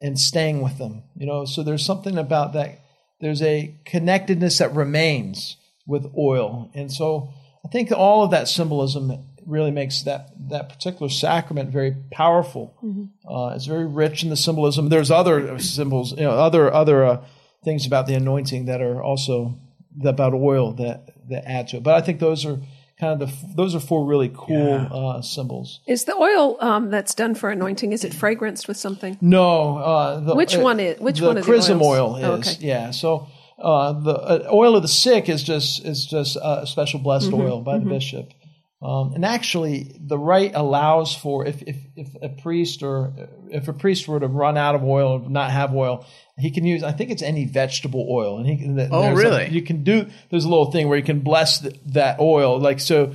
and 0.00 0.18
staying 0.18 0.62
with 0.62 0.78
them. 0.78 1.02
You 1.16 1.26
know, 1.26 1.44
so 1.44 1.62
there's 1.62 1.84
something 1.84 2.16
about 2.16 2.52
that. 2.52 2.80
There's 3.20 3.42
a 3.42 3.74
connectedness 3.84 4.58
that 4.58 4.74
remains 4.74 5.56
with 5.86 6.06
oil, 6.16 6.70
and 6.74 6.92
so 6.92 7.32
I 7.64 7.68
think 7.68 7.90
all 7.90 8.22
of 8.22 8.30
that 8.30 8.48
symbolism 8.48 9.12
really 9.48 9.70
makes 9.70 10.02
that 10.02 10.30
that 10.50 10.68
particular 10.68 11.08
sacrament 11.08 11.70
very 11.70 11.96
powerful. 12.10 12.76
Mm-hmm. 12.84 13.32
Uh, 13.32 13.54
it's 13.54 13.66
very 13.66 13.86
rich 13.86 14.22
in 14.22 14.30
the 14.30 14.36
symbolism. 14.36 14.88
There's 14.88 15.10
other 15.10 15.58
symbols, 15.58 16.12
you 16.12 16.24
know, 16.24 16.32
other 16.32 16.72
other 16.72 17.04
uh, 17.04 17.24
things 17.64 17.86
about 17.86 18.06
the 18.06 18.14
anointing 18.14 18.66
that 18.66 18.80
are 18.80 19.02
also 19.02 19.58
about 20.04 20.34
oil 20.34 20.72
that 20.74 21.10
that 21.28 21.44
add 21.46 21.68
to 21.68 21.78
it. 21.78 21.82
But 21.82 21.94
I 21.94 22.00
think 22.00 22.20
those 22.20 22.44
are 22.44 22.58
kind 23.00 23.20
of 23.20 23.28
the 23.28 23.54
those 23.54 23.74
are 23.74 23.80
four 23.80 24.06
really 24.06 24.30
cool 24.34 24.68
yeah. 24.68 24.84
uh, 24.86 25.22
symbols. 25.22 25.80
Is 25.86 26.04
the 26.04 26.14
oil 26.14 26.56
um, 26.60 26.90
that's 26.90 27.14
done 27.14 27.34
for 27.34 27.50
anointing 27.50 27.92
is 27.92 28.04
it 28.04 28.12
fragranced 28.12 28.68
with 28.68 28.76
something? 28.76 29.16
No. 29.20 29.78
Uh, 29.78 30.20
the, 30.20 30.34
which 30.34 30.56
one 30.56 30.80
is 30.80 31.00
which 31.00 31.20
the 31.20 31.26
one? 31.26 31.42
chrism 31.42 31.80
oil 31.82 32.16
is. 32.16 32.24
Oh, 32.24 32.32
okay. 32.34 32.56
Yeah. 32.60 32.90
So 32.90 33.28
uh, 33.58 33.92
the 33.92 34.12
uh, 34.12 34.48
oil 34.52 34.76
of 34.76 34.82
the 34.82 34.88
sick 34.88 35.28
is 35.28 35.42
just 35.42 35.84
is 35.84 36.06
just 36.06 36.36
a 36.40 36.66
special 36.66 37.00
blessed 37.00 37.30
mm-hmm. 37.30 37.40
oil 37.40 37.60
by 37.60 37.76
mm-hmm. 37.76 37.88
the 37.88 37.94
bishop. 37.94 38.32
Um, 38.80 39.14
and 39.14 39.24
actually, 39.24 39.96
the 39.98 40.16
rite 40.16 40.52
allows 40.54 41.12
for 41.12 41.44
if, 41.44 41.62
if, 41.62 41.76
if 41.96 42.08
a 42.22 42.28
priest 42.28 42.84
or 42.84 43.12
if 43.50 43.66
a 43.66 43.72
priest 43.72 44.06
were 44.06 44.20
to 44.20 44.28
run 44.28 44.56
out 44.56 44.76
of 44.76 44.84
oil 44.84 45.20
or 45.20 45.28
not 45.28 45.50
have 45.50 45.74
oil, 45.74 46.06
he 46.36 46.52
can 46.52 46.64
use. 46.64 46.84
I 46.84 46.92
think 46.92 47.10
it's 47.10 47.22
any 47.22 47.44
vegetable 47.44 48.06
oil, 48.08 48.38
and 48.38 48.46
he. 48.46 48.64
And 48.64 48.80
oh, 48.92 49.12
really? 49.14 49.46
A, 49.46 49.48
you 49.48 49.62
can 49.62 49.82
do. 49.82 50.06
There's 50.30 50.44
a 50.44 50.48
little 50.48 50.70
thing 50.70 50.88
where 50.88 50.96
you 50.96 51.04
can 51.04 51.20
bless 51.20 51.58
the, 51.58 51.76
that 51.86 52.20
oil. 52.20 52.60
Like 52.60 52.78
so, 52.78 53.14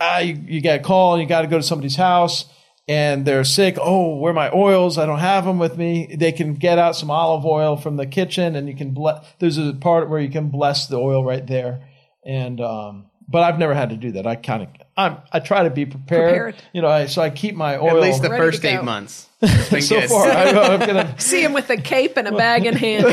ah, 0.00 0.20
you, 0.20 0.34
you 0.46 0.60
get 0.62 0.80
a 0.80 0.82
call, 0.82 1.12
and 1.12 1.22
you 1.22 1.28
got 1.28 1.42
to 1.42 1.48
go 1.48 1.58
to 1.58 1.62
somebody's 1.62 1.96
house, 1.96 2.46
and 2.88 3.26
they're 3.26 3.44
sick. 3.44 3.76
Oh, 3.78 4.16
where 4.16 4.30
are 4.30 4.34
my 4.34 4.50
oils? 4.50 4.96
I 4.96 5.04
don't 5.04 5.18
have 5.18 5.44
them 5.44 5.58
with 5.58 5.76
me. 5.76 6.16
They 6.16 6.32
can 6.32 6.54
get 6.54 6.78
out 6.78 6.96
some 6.96 7.10
olive 7.10 7.44
oil 7.44 7.76
from 7.76 7.98
the 7.98 8.06
kitchen, 8.06 8.56
and 8.56 8.66
you 8.66 8.74
can 8.74 8.94
bless. 8.94 9.26
There's 9.40 9.58
a 9.58 9.74
part 9.74 10.08
where 10.08 10.20
you 10.20 10.30
can 10.30 10.48
bless 10.48 10.86
the 10.86 10.96
oil 10.96 11.22
right 11.22 11.46
there, 11.46 11.86
and 12.24 12.62
um, 12.62 13.10
but 13.28 13.42
I've 13.42 13.58
never 13.58 13.74
had 13.74 13.90
to 13.90 13.96
do 13.96 14.12
that. 14.12 14.26
I 14.26 14.36
kind 14.36 14.62
of 14.62 14.68
I'm, 14.96 15.18
I 15.32 15.40
try 15.40 15.62
to 15.62 15.70
be 15.70 15.86
prepared. 15.86 16.54
prepared. 16.54 16.54
You 16.74 16.82
know, 16.82 16.88
I, 16.88 17.06
so 17.06 17.22
I 17.22 17.30
keep 17.30 17.54
my 17.54 17.78
oil. 17.78 17.96
At 17.96 18.02
least 18.02 18.22
the 18.22 18.28
first 18.28 18.64
eight 18.64 18.84
months. 18.84 19.28
so 19.40 19.78
good. 19.78 20.08
far, 20.08 20.30
I, 20.30 20.44
am 20.50 20.80
gonna 20.80 21.18
see 21.20 21.42
him 21.42 21.52
with 21.52 21.68
a 21.70 21.76
cape 21.76 22.16
and 22.16 22.28
a 22.28 22.32
bag 22.32 22.64
in 22.64 22.76
hand, 22.76 23.04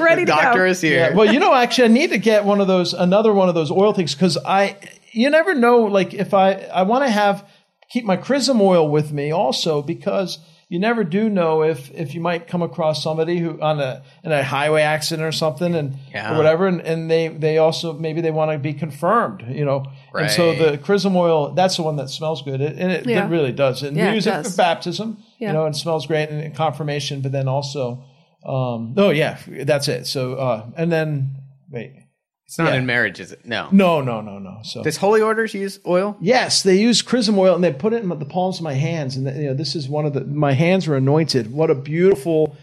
ready 0.00 0.22
to 0.22 0.26
Doctor 0.26 0.60
go. 0.60 0.66
is 0.66 0.80
here. 0.80 1.10
Yeah, 1.10 1.14
well, 1.14 1.30
you 1.30 1.38
know, 1.38 1.52
actually, 1.52 1.84
I 1.84 1.88
need 1.88 2.10
to 2.10 2.18
get 2.18 2.44
one 2.46 2.62
of 2.62 2.68
those, 2.68 2.94
another 2.94 3.34
one 3.34 3.50
of 3.50 3.54
those 3.54 3.70
oil 3.70 3.92
things 3.92 4.14
because 4.14 4.38
I, 4.38 4.78
you 5.10 5.28
never 5.28 5.54
know. 5.54 5.82
Like, 5.82 6.14
if 6.14 6.32
I, 6.32 6.52
I 6.52 6.84
want 6.84 7.04
to 7.04 7.10
have 7.10 7.46
keep 7.90 8.04
my 8.06 8.16
chrism 8.16 8.62
oil 8.62 8.88
with 8.88 9.12
me 9.12 9.30
also 9.30 9.82
because 9.82 10.38
you 10.72 10.78
never 10.78 11.04
do 11.04 11.28
know 11.28 11.62
if 11.62 11.90
if 11.90 12.14
you 12.14 12.20
might 12.22 12.46
come 12.46 12.62
across 12.62 13.02
somebody 13.02 13.38
who 13.38 13.60
on 13.60 13.78
a 13.78 14.02
in 14.24 14.32
a 14.32 14.42
highway 14.42 14.80
accident 14.80 15.22
or 15.28 15.30
something 15.30 15.74
and 15.74 15.96
yeah. 16.10 16.32
or 16.32 16.38
whatever 16.38 16.66
and, 16.66 16.80
and 16.80 17.10
they 17.10 17.28
they 17.28 17.58
also 17.58 17.92
maybe 17.92 18.22
they 18.22 18.30
want 18.30 18.50
to 18.50 18.58
be 18.58 18.72
confirmed 18.72 19.44
you 19.50 19.66
know? 19.66 19.84
Right. 20.14 20.22
and 20.22 20.30
so 20.30 20.54
the 20.54 20.78
chrism 20.78 21.14
oil 21.14 21.52
that's 21.52 21.76
the 21.76 21.82
one 21.82 21.96
that 21.96 22.08
smells 22.08 22.40
good. 22.40 22.62
It, 22.62 22.78
and 22.78 22.90
it, 22.90 23.06
yeah. 23.06 23.26
it, 23.26 23.28
really 23.28 23.52
does. 23.52 23.82
And 23.82 23.94
yeah, 23.94 24.08
we 24.08 24.14
use 24.14 24.26
it, 24.26 24.34
it 24.34 24.46
for 24.46 24.56
baptism 24.56 25.22
you 25.38 25.52
know 25.52 25.66
and 25.66 25.76
smells 25.76 26.06
great 26.06 26.30
and 26.30 26.56
confirmation 26.56 27.20
but 27.20 27.32
then 27.32 27.48
also 27.48 28.02
um, 28.46 28.94
oh 28.96 29.10
yeah 29.10 29.38
that's 29.64 29.88
it. 29.88 30.06
So 30.06 30.36
uh, 30.36 30.66
and 30.74 30.90
then 30.90 31.36
wait 31.70 32.01
it's 32.46 32.58
not 32.58 32.72
yeah. 32.72 32.78
in 32.78 32.86
marriage, 32.86 33.18
is 33.18 33.32
it? 33.32 33.46
No. 33.46 33.68
No, 33.72 34.02
no, 34.02 34.20
no, 34.20 34.38
no. 34.38 34.58
So 34.62 34.82
does 34.82 34.98
holy 34.98 35.22
orders 35.22 35.54
use 35.54 35.80
oil? 35.86 36.16
Yes, 36.20 36.62
they 36.62 36.76
use 36.76 37.00
chrism 37.00 37.38
oil 37.38 37.54
and 37.54 37.64
they 37.64 37.72
put 37.72 37.92
it 37.92 38.02
in 38.02 38.08
the 38.08 38.24
palms 38.26 38.58
of 38.58 38.64
my 38.64 38.74
hands. 38.74 39.16
And 39.16 39.26
you 39.36 39.48
know, 39.48 39.54
this 39.54 39.74
is 39.74 39.88
one 39.88 40.04
of 40.04 40.12
the 40.12 40.24
my 40.24 40.52
hands 40.52 40.86
are 40.86 40.94
anointed. 40.94 41.50
What 41.52 41.70
a 41.70 41.74
beautiful, 41.74 42.54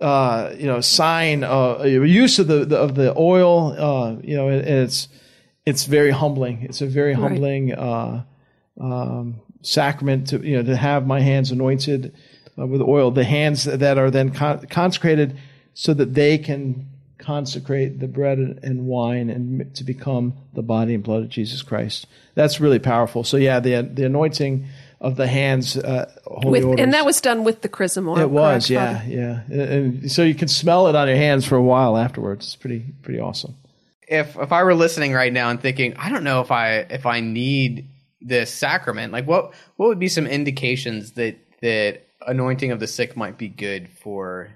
uh, 0.00 0.52
you 0.56 0.66
know, 0.66 0.80
sign 0.80 1.42
uh, 1.42 1.82
use 1.82 2.38
of 2.38 2.46
the, 2.46 2.64
the 2.64 2.76
of 2.76 2.94
the 2.94 3.16
oil. 3.16 3.74
Uh, 3.76 4.16
you 4.22 4.36
know, 4.36 4.48
and 4.48 4.66
it's 4.66 5.08
it's 5.66 5.86
very 5.86 6.10
humbling. 6.10 6.62
It's 6.62 6.80
a 6.80 6.86
very 6.86 7.14
humbling 7.14 7.70
right. 7.70 7.78
uh, 7.78 8.22
um, 8.80 9.40
sacrament 9.62 10.28
to 10.28 10.38
you 10.38 10.56
know 10.56 10.62
to 10.62 10.76
have 10.76 11.06
my 11.06 11.20
hands 11.20 11.50
anointed 11.50 12.14
uh, 12.56 12.66
with 12.66 12.80
oil. 12.80 13.10
The 13.10 13.24
hands 13.24 13.64
that 13.64 13.98
are 13.98 14.10
then 14.10 14.30
con- 14.30 14.66
consecrated 14.66 15.38
so 15.74 15.94
that 15.94 16.14
they 16.14 16.38
can 16.38 16.91
consecrate 17.22 18.00
the 18.00 18.08
bread 18.08 18.38
and 18.38 18.86
wine 18.86 19.30
and 19.30 19.74
to 19.76 19.84
become 19.84 20.34
the 20.52 20.62
body 20.62 20.94
and 20.94 21.02
blood 21.02 21.22
of 21.22 21.28
Jesus 21.28 21.62
Christ. 21.62 22.06
That's 22.34 22.60
really 22.60 22.78
powerful. 22.78 23.24
So 23.24 23.36
yeah, 23.36 23.60
the 23.60 23.82
the 23.82 24.06
anointing 24.06 24.66
of 25.00 25.16
the 25.16 25.26
hands, 25.26 25.76
uh, 25.76 26.10
holy 26.24 26.64
with, 26.64 26.78
and 26.78 26.94
that 26.94 27.04
was 27.04 27.20
done 27.20 27.42
with 27.42 27.62
the 27.62 27.68
chrism 27.68 28.08
oil. 28.08 28.18
It 28.18 28.30
was, 28.30 28.70
yeah, 28.70 29.04
yeah, 29.04 29.40
and, 29.50 29.60
and 29.60 30.12
so 30.12 30.22
you 30.22 30.34
can 30.34 30.48
smell 30.48 30.86
it 30.88 30.94
on 30.94 31.08
your 31.08 31.16
hands 31.16 31.44
for 31.44 31.56
a 31.56 31.62
while 31.62 31.96
afterwards. 31.96 32.46
It's 32.46 32.56
pretty 32.56 32.84
pretty 33.02 33.20
awesome. 33.20 33.56
If 34.06 34.36
if 34.36 34.52
I 34.52 34.62
were 34.62 34.74
listening 34.74 35.12
right 35.12 35.32
now 35.32 35.50
and 35.50 35.60
thinking, 35.60 35.96
I 35.96 36.08
don't 36.08 36.24
know 36.24 36.40
if 36.40 36.50
I 36.50 36.78
if 36.78 37.06
I 37.06 37.20
need 37.20 37.88
this 38.20 38.52
sacrament, 38.52 39.12
like 39.12 39.26
what 39.26 39.54
what 39.76 39.88
would 39.88 39.98
be 39.98 40.08
some 40.08 40.26
indications 40.26 41.12
that 41.12 41.36
that 41.60 42.06
anointing 42.26 42.70
of 42.70 42.80
the 42.80 42.86
sick 42.86 43.16
might 43.16 43.38
be 43.38 43.48
good 43.48 43.88
for 43.88 44.50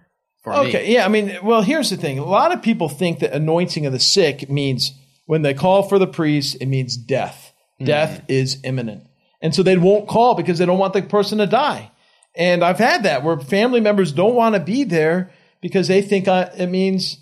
okay, 0.55 0.87
me. 0.87 0.95
yeah. 0.95 1.05
I 1.05 1.09
mean, 1.09 1.39
well, 1.43 1.63
here's 1.63 1.91
the 1.91 1.97
thing. 1.97 2.19
A 2.19 2.25
lot 2.25 2.53
of 2.53 2.63
people 2.63 2.89
think 2.89 3.21
that 3.21 3.33
anointing 3.33 3.87
of 3.87 3.93
the 3.93 3.99
sick 3.99 4.49
means 4.49 4.93
when 5.27 5.43
they 5.43 5.55
call 5.55 5.83
for 5.83 5.99
the 5.99 6.07
priest, 6.07 6.57
it 6.61 6.67
means 6.67 6.97
death. 6.97 7.53
Mm. 7.81 7.87
Death 7.87 8.23
is 8.29 8.59
imminent. 8.65 9.05
And 9.43 9.55
so 9.55 9.63
they 9.63 9.77
won't 9.77 10.09
call 10.09 10.35
because 10.35 10.59
they 10.59 10.67
don't 10.67 10.79
want 10.79 10.93
the 10.93 11.03
person 11.03 11.39
to 11.39 11.47
die. 11.47 11.91
And 12.35 12.65
I've 12.65 12.79
had 12.79 13.05
that 13.05 13.23
where 13.25 13.39
family 13.39 13.81
members 13.81 14.13
don't 14.13 14.35
want 14.35 14.55
to 14.55 14.61
be 14.61 14.85
there 14.85 15.31
because 15.61 15.89
they 15.89 16.03
think 16.03 16.29
uh, 16.29 16.51
it 16.57 16.69
means 16.69 17.19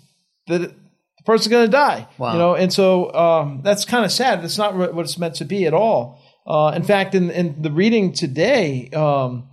that 0.47 0.59
the 0.59 1.23
person's 1.25 1.47
going 1.49 1.65
to 1.65 1.71
die. 1.71 2.07
Wow. 2.17 2.33
You 2.33 2.39
know, 2.39 2.55
and 2.55 2.71
so 2.71 3.13
um, 3.13 3.61
that's 3.63 3.85
kind 3.85 4.05
of 4.05 4.11
sad. 4.11 4.43
That's 4.43 4.57
not 4.57 4.75
what 4.75 4.99
it's 4.99 5.17
meant 5.17 5.35
to 5.35 5.45
be 5.45 5.65
at 5.65 5.73
all. 5.73 6.21
Uh, 6.45 6.73
in 6.75 6.83
fact, 6.83 7.15
in, 7.15 7.31
in 7.31 7.61
the 7.61 7.71
reading 7.71 8.13
today, 8.13 8.89
um, 8.91 9.47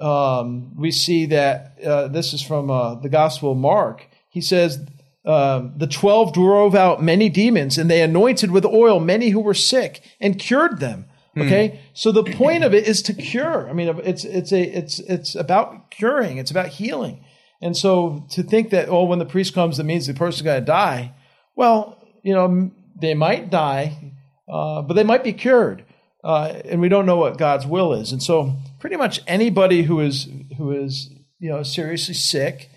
um, 0.00 0.76
we 0.76 0.90
see 0.90 1.26
that 1.26 1.78
uh, 1.84 2.08
this 2.08 2.32
is 2.32 2.42
from 2.42 2.70
uh, 2.70 2.94
the 2.96 3.08
Gospel 3.08 3.52
of 3.52 3.58
Mark. 3.58 4.06
He 4.28 4.40
says, 4.40 4.86
um, 5.24 5.74
The 5.76 5.86
twelve 5.86 6.32
drove 6.32 6.74
out 6.74 7.02
many 7.02 7.28
demons, 7.28 7.78
and 7.78 7.90
they 7.90 8.02
anointed 8.02 8.50
with 8.50 8.64
oil 8.64 9.00
many 9.00 9.30
who 9.30 9.40
were 9.40 9.54
sick 9.54 10.02
and 10.20 10.38
cured 10.38 10.80
them. 10.80 11.06
Hmm. 11.34 11.42
Okay, 11.42 11.68
mm. 11.68 11.78
so 11.94 12.12
the 12.12 12.24
point 12.24 12.64
of 12.64 12.74
it 12.74 12.86
is 12.86 13.02
to 13.02 13.14
cure. 13.14 13.68
I 13.68 13.72
mean, 13.72 14.00
it's 14.04 14.24
it's 14.24 14.52
a 14.52 14.62
it's 14.62 14.98
it's 15.00 15.34
about 15.34 15.90
curing. 15.90 16.38
It's 16.38 16.50
about 16.50 16.68
healing. 16.68 17.24
And 17.60 17.76
so 17.76 18.24
to 18.30 18.42
think 18.42 18.70
that 18.70 18.88
oh, 18.88 19.04
when 19.04 19.18
the 19.18 19.26
priest 19.26 19.54
comes, 19.54 19.76
that 19.78 19.84
means 19.84 20.06
the 20.06 20.14
person's 20.14 20.42
going 20.42 20.60
to 20.60 20.66
die. 20.66 21.12
Well, 21.56 21.98
you 22.22 22.34
know, 22.34 22.70
they 23.00 23.14
might 23.14 23.50
die, 23.50 24.12
uh, 24.48 24.82
but 24.82 24.94
they 24.94 25.02
might 25.02 25.24
be 25.24 25.32
cured, 25.32 25.84
uh, 26.22 26.52
and 26.64 26.80
we 26.80 26.88
don't 26.88 27.06
know 27.06 27.16
what 27.16 27.36
God's 27.36 27.66
will 27.66 27.92
is. 27.92 28.12
And 28.12 28.22
so, 28.22 28.56
pretty 28.78 28.96
much 28.96 29.20
anybody 29.26 29.82
who 29.82 30.00
is 30.00 30.28
who 30.56 30.72
is 30.72 31.10
you 31.38 31.50
know 31.50 31.62
seriously 31.62 32.14
sick 32.14 32.70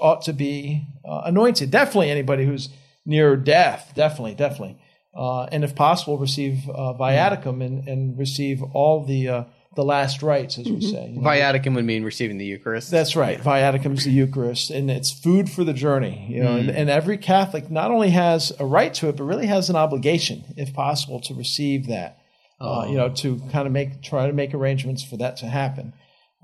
ought 0.00 0.22
to 0.22 0.32
be 0.32 0.86
uh, 1.04 1.22
anointed. 1.24 1.70
Definitely 1.70 2.10
anybody 2.10 2.44
who's 2.44 2.68
near 3.04 3.36
death. 3.36 3.92
Definitely, 3.94 4.34
definitely. 4.34 4.78
Uh, 5.14 5.44
and 5.44 5.64
if 5.64 5.74
possible, 5.74 6.16
receive 6.16 6.68
uh, 6.70 6.94
viaticum 6.94 7.64
and, 7.64 7.86
and 7.86 8.18
receive 8.18 8.62
all 8.62 9.04
the 9.04 9.28
uh, 9.28 9.44
the 9.74 9.84
last 9.84 10.22
rites, 10.22 10.58
as 10.58 10.66
we 10.66 10.80
say. 10.80 11.08
you 11.08 11.20
know. 11.20 11.22
Viaticum 11.22 11.74
would 11.74 11.84
mean 11.84 12.04
receiving 12.04 12.38
the 12.38 12.44
Eucharist. 12.44 12.90
That's 12.90 13.16
right. 13.16 13.38
Viaticum 13.38 13.96
is 13.96 14.04
the 14.04 14.10
Eucharist, 14.10 14.70
and 14.70 14.90
it's 14.90 15.10
food 15.10 15.50
for 15.50 15.64
the 15.64 15.72
journey. 15.72 16.26
You 16.30 16.42
know, 16.42 16.56
and, 16.56 16.70
and 16.70 16.90
every 16.90 17.18
Catholic 17.18 17.70
not 17.70 17.90
only 17.90 18.10
has 18.10 18.52
a 18.58 18.64
right 18.66 18.92
to 18.94 19.08
it, 19.08 19.16
but 19.16 19.24
really 19.24 19.46
has 19.46 19.70
an 19.70 19.76
obligation, 19.76 20.44
if 20.56 20.72
possible, 20.72 21.20
to 21.20 21.34
receive 21.34 21.88
that. 21.88 22.18
Uh, 22.62 22.86
you 22.88 22.96
know, 22.96 23.08
to 23.08 23.40
kind 23.50 23.66
of 23.66 23.72
make 23.72 24.02
try 24.02 24.28
to 24.28 24.32
make 24.32 24.54
arrangements 24.54 25.02
for 25.02 25.16
that 25.16 25.36
to 25.38 25.46
happen. 25.46 25.92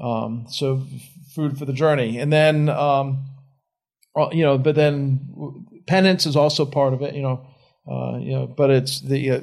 Um, 0.01 0.47
so, 0.51 0.85
food 1.35 1.57
for 1.57 1.65
the 1.65 1.73
journey, 1.73 2.19
and 2.19 2.33
then 2.33 2.69
um, 2.69 3.25
uh, 4.17 4.29
you 4.33 4.43
know, 4.43 4.59
but 4.59 4.75
then 4.75 5.67
penance 5.87 6.27
is 6.27 6.35
also 6.35 6.65
part 6.67 6.93
of 6.93 7.03
it. 7.03 7.15
You 7.15 7.23
know, 7.23 7.47
uh, 7.89 8.19
you 8.19 8.33
know, 8.33 8.47
but 8.47 8.71
it's 8.71 9.01
the 9.01 9.31
uh, 9.31 9.41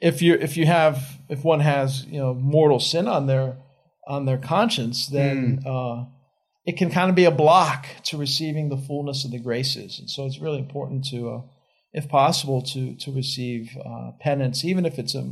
if 0.00 0.22
you 0.22 0.34
if 0.34 0.56
you 0.56 0.64
have 0.66 1.20
if 1.28 1.44
one 1.44 1.60
has 1.60 2.06
you 2.06 2.18
know 2.18 2.32
mortal 2.32 2.80
sin 2.80 3.06
on 3.06 3.26
their 3.26 3.58
on 4.06 4.24
their 4.24 4.38
conscience, 4.38 5.06
then 5.06 5.62
uh, 5.66 6.04
it 6.64 6.76
can 6.78 6.90
kind 6.90 7.10
of 7.10 7.16
be 7.16 7.24
a 7.24 7.30
block 7.30 7.86
to 8.04 8.16
receiving 8.16 8.70
the 8.70 8.78
fullness 8.78 9.24
of 9.24 9.30
the 9.30 9.38
graces, 9.38 9.98
and 9.98 10.08
so 10.08 10.24
it's 10.24 10.38
really 10.38 10.58
important 10.58 11.04
to, 11.06 11.30
uh, 11.30 11.40
if 11.92 12.08
possible, 12.08 12.62
to 12.62 12.94
to 12.96 13.12
receive 13.12 13.76
uh, 13.84 14.12
penance, 14.20 14.64
even 14.64 14.86
if 14.86 14.98
it's 14.98 15.14
a 15.14 15.30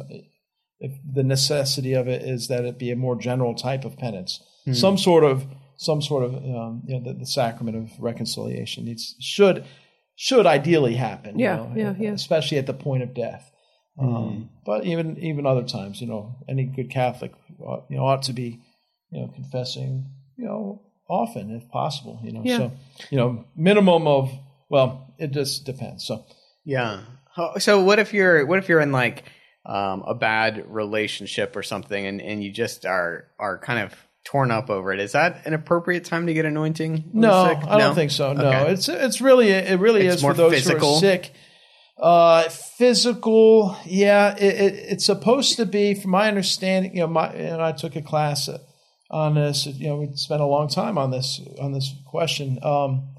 if 0.86 0.92
the 1.18 1.22
necessity 1.22 1.92
of 1.94 2.08
it 2.08 2.22
is 2.22 2.48
that 2.48 2.64
it 2.64 2.78
be 2.78 2.90
a 2.90 2.96
more 2.96 3.16
general 3.16 3.54
type 3.54 3.84
of 3.84 3.96
penance, 3.96 4.42
some 4.72 4.96
sort 4.98 5.24
of 5.24 5.46
some 5.76 6.00
sort 6.02 6.22
of 6.24 6.34
um, 6.34 6.82
you 6.86 6.94
know 6.94 7.02
the, 7.06 7.14
the 7.20 7.26
sacrament 7.26 7.76
of 7.76 7.90
reconciliation 7.98 8.84
needs 8.84 9.14
should 9.20 9.64
should 10.16 10.46
ideally 10.46 10.94
happen. 10.94 11.38
you 11.38 11.44
Yeah, 11.46 11.56
know, 11.56 11.72
yeah, 11.74 11.94
yeah. 11.98 12.12
Especially 12.12 12.58
at 12.58 12.66
the 12.66 12.74
point 12.74 13.02
of 13.02 13.14
death. 13.14 13.44
Um, 13.98 14.50
but 14.66 14.84
even 14.84 15.18
even 15.18 15.46
other 15.46 15.62
times, 15.64 16.00
you 16.00 16.06
know, 16.06 16.36
any 16.48 16.64
good 16.64 16.90
Catholic, 16.90 17.32
ought, 17.60 17.84
you 17.90 17.96
know, 17.96 18.04
ought 18.06 18.22
to 18.24 18.32
be, 18.32 18.60
you 19.10 19.20
know, 19.20 19.28
confessing, 19.28 20.10
you 20.36 20.44
know, 20.46 20.82
often 21.08 21.54
if 21.54 21.68
possible. 21.70 22.20
You 22.24 22.32
know, 22.32 22.42
Yeah. 22.44 22.58
so 22.58 22.72
you 23.10 23.18
know, 23.18 23.44
minimum 23.56 24.06
of 24.06 24.30
well, 24.68 25.14
it 25.18 25.30
just 25.32 25.64
depends. 25.66 26.06
So 26.06 26.24
Yeah. 26.64 27.02
So 27.58 27.82
what 27.82 27.98
if 27.98 28.12
you're 28.14 28.46
what 28.46 28.58
if 28.58 28.68
you're 28.68 28.80
in 28.80 28.92
like 28.92 29.24
um, 29.64 30.02
a 30.06 30.14
bad 30.14 30.64
relationship 30.68 31.56
or 31.56 31.62
something, 31.62 32.06
and, 32.06 32.20
and 32.20 32.42
you 32.42 32.50
just 32.52 32.84
are 32.84 33.26
are 33.38 33.58
kind 33.58 33.80
of 33.80 33.94
torn 34.24 34.50
up 34.50 34.70
over 34.70 34.92
it? 34.92 35.00
Is 35.00 35.12
that 35.12 35.46
an 35.46 35.54
appropriate 35.54 36.04
time 36.04 36.26
to 36.26 36.34
get 36.34 36.44
anointing? 36.44 37.10
No, 37.12 37.48
sick? 37.48 37.58
I 37.68 37.78
don't 37.78 37.94
think 37.94 38.10
so. 38.10 38.32
No, 38.32 38.46
Okay. 38.46 38.72
it's 38.72 38.88
it's 38.88 39.20
really 39.20 39.50
it 39.50 39.78
really 39.80 40.06
It's 40.06 40.16
is 40.16 40.22
for 40.22 40.34
those 40.34 40.66
who 40.66 40.76
are 40.76 41.00
sick. 41.00 41.32
Uh, 42.00 42.48
physical, 42.48 43.76
yeah. 43.84 44.34
It, 44.36 44.42
it, 44.42 44.74
it's 44.74 45.06
supposed 45.06 45.56
to 45.56 45.66
be, 45.66 45.94
from 45.94 46.10
my 46.10 46.26
understanding. 46.26 46.94
You 46.94 47.02
know, 47.02 47.06
my 47.06 47.28
and 47.28 47.62
I 47.62 47.72
took 47.72 47.94
a 47.94 48.02
class 48.02 48.48
on 49.10 49.34
this. 49.34 49.66
You 49.66 49.88
know, 49.88 49.96
we 49.96 50.08
spent 50.16 50.40
a 50.40 50.46
long 50.46 50.68
time 50.68 50.98
on 50.98 51.10
this 51.10 51.40
on 51.60 51.72
this 51.72 51.94
question. 52.06 52.58
Um, 52.62 53.14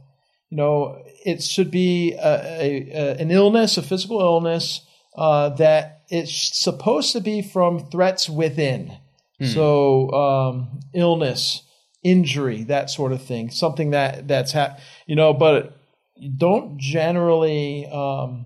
you 0.49 0.58
know, 0.58 1.01
it 1.25 1.41
should 1.41 1.71
be 1.71 2.13
a, 2.13 2.36
a, 2.62 2.89
a, 2.91 3.21
an 3.21 3.32
illness, 3.32 3.77
a 3.77 3.82
physical 3.82 4.19
illness 4.19 4.82
uh, 5.15 5.49
that 5.49 6.03
it's 6.13 6.60
supposed 6.60 7.12
to 7.13 7.19
be 7.19 7.41
from 7.41 7.89
threats 7.89 8.30
within. 8.30 8.97
So 9.41 10.10
um, 10.12 10.80
illness, 10.93 11.63
injury, 12.02 12.63
that 12.65 12.89
sort 12.89 13.12
of 13.12 13.21
thing, 13.21 13.49
something 13.49 13.89
that 13.89 14.26
that's 14.26 14.54
hap- 14.54 14.80
you 15.06 15.17
know, 15.17 15.34
but 15.34 15.76
you 16.15 16.30
don't 16.30 16.78
generally 16.78 17.86
um, 17.88 18.45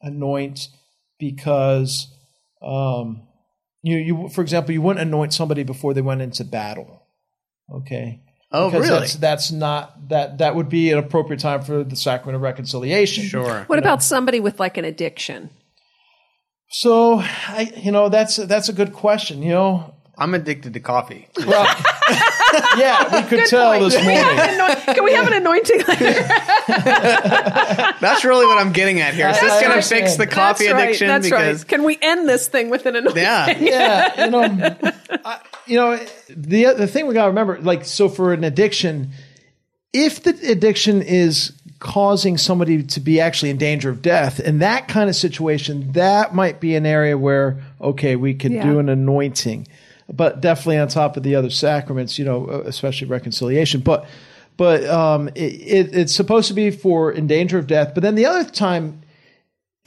anoint 0.00 0.68
because 1.18 2.06
um, 2.62 3.24
you 3.82 3.98
you 3.98 4.28
for 4.30 4.40
example 4.40 4.72
you 4.72 4.80
wouldn't 4.80 5.06
anoint 5.06 5.34
somebody 5.34 5.64
before 5.64 5.92
they 5.92 6.00
went 6.00 6.22
into 6.22 6.44
battle. 6.44 7.02
Okay. 7.70 8.22
Oh, 8.52 8.70
because 8.70 8.88
really? 8.88 9.00
That's, 9.00 9.14
that's 9.16 9.50
not 9.50 10.08
that 10.08 10.38
that 10.38 10.54
would 10.56 10.70
be 10.70 10.92
an 10.92 10.98
appropriate 10.98 11.40
time 11.40 11.60
for 11.60 11.84
the 11.84 11.96
sacrament 11.96 12.36
of 12.36 12.42
reconciliation. 12.42 13.24
Sure. 13.24 13.64
What 13.66 13.78
about 13.78 14.02
somebody 14.02 14.40
with 14.40 14.58
like 14.58 14.78
an 14.78 14.86
addiction? 14.86 15.50
So 16.72 17.18
I, 17.20 17.72
you 17.76 17.92
know, 17.92 18.08
that's 18.08 18.36
that's 18.36 18.68
a 18.68 18.72
good 18.72 18.94
question. 18.94 19.42
You 19.42 19.52
know, 19.52 19.94
I'm 20.16 20.34
addicted 20.34 20.72
to 20.72 20.80
coffee. 20.80 21.28
well, 21.46 21.64
yeah, 22.78 23.22
we 23.22 23.28
could 23.28 23.46
tell 23.46 23.78
point. 23.78 23.92
this 23.92 24.02
morning. 24.02 24.94
Can 24.94 25.04
we 25.04 25.12
have 25.12 25.26
an 25.26 25.34
anointing 25.34 25.82
later? 25.86 26.12
That's 28.00 28.24
really 28.24 28.46
what 28.46 28.56
I'm 28.56 28.72
getting 28.72 29.00
at 29.00 29.12
here. 29.12 29.28
Is 29.28 29.38
this 29.40 29.52
I 29.52 29.62
going 29.62 29.80
to 29.80 29.86
fix 29.86 30.16
the 30.16 30.26
coffee 30.26 30.64
That's 30.64 30.74
right. 30.74 30.84
addiction? 30.84 31.08
That's 31.08 31.26
because 31.26 31.58
right. 31.60 31.68
Can 31.68 31.82
we 31.84 31.98
end 32.00 32.26
this 32.28 32.48
thing 32.48 32.70
with 32.70 32.86
an 32.86 32.96
anointing? 32.96 33.22
yeah, 33.22 33.58
yeah, 33.60 34.24
you 34.24 34.30
know, 34.30 34.76
I, 35.24 35.40
you 35.66 35.76
know, 35.76 35.96
the 36.28 36.74
the 36.74 36.86
thing 36.86 37.06
we 37.06 37.12
got 37.12 37.24
to 37.24 37.30
remember, 37.30 37.60
like, 37.60 37.84
so 37.84 38.08
for 38.08 38.32
an 38.32 38.44
addiction, 38.44 39.12
if 39.92 40.22
the 40.22 40.30
addiction 40.50 41.02
is 41.02 41.52
causing 41.82 42.38
somebody 42.38 42.80
to 42.80 43.00
be 43.00 43.18
actually 43.18 43.50
in 43.50 43.56
danger 43.58 43.90
of 43.90 44.00
death, 44.00 44.38
in 44.38 44.60
that 44.60 44.86
kind 44.86 45.10
of 45.10 45.16
situation, 45.16 45.90
that 45.92 46.32
might 46.32 46.60
be 46.60 46.76
an 46.76 46.86
area 46.86 47.18
where 47.18 47.58
okay, 47.80 48.14
we 48.14 48.34
could 48.34 48.52
Yeah. 48.52 48.62
do 48.62 48.78
an 48.78 48.88
anointing, 48.88 49.66
but 50.08 50.40
definitely 50.40 50.78
on 50.78 50.86
top 50.86 51.16
of 51.16 51.24
the 51.24 51.34
other 51.34 51.50
sacraments, 51.50 52.20
you 52.20 52.24
know, 52.24 52.48
especially 52.64 53.08
reconciliation, 53.08 53.80
but. 53.80 54.06
But 54.58 54.84
um, 54.84 55.28
it, 55.28 55.32
it, 55.34 55.94
it's 55.96 56.14
supposed 56.14 56.48
to 56.48 56.54
be 56.54 56.70
for 56.70 57.10
in 57.10 57.26
danger 57.26 57.56
of 57.58 57.66
death. 57.66 57.94
But 57.94 58.02
then 58.02 58.16
the 58.16 58.26
other 58.26 58.44
time, 58.44 59.00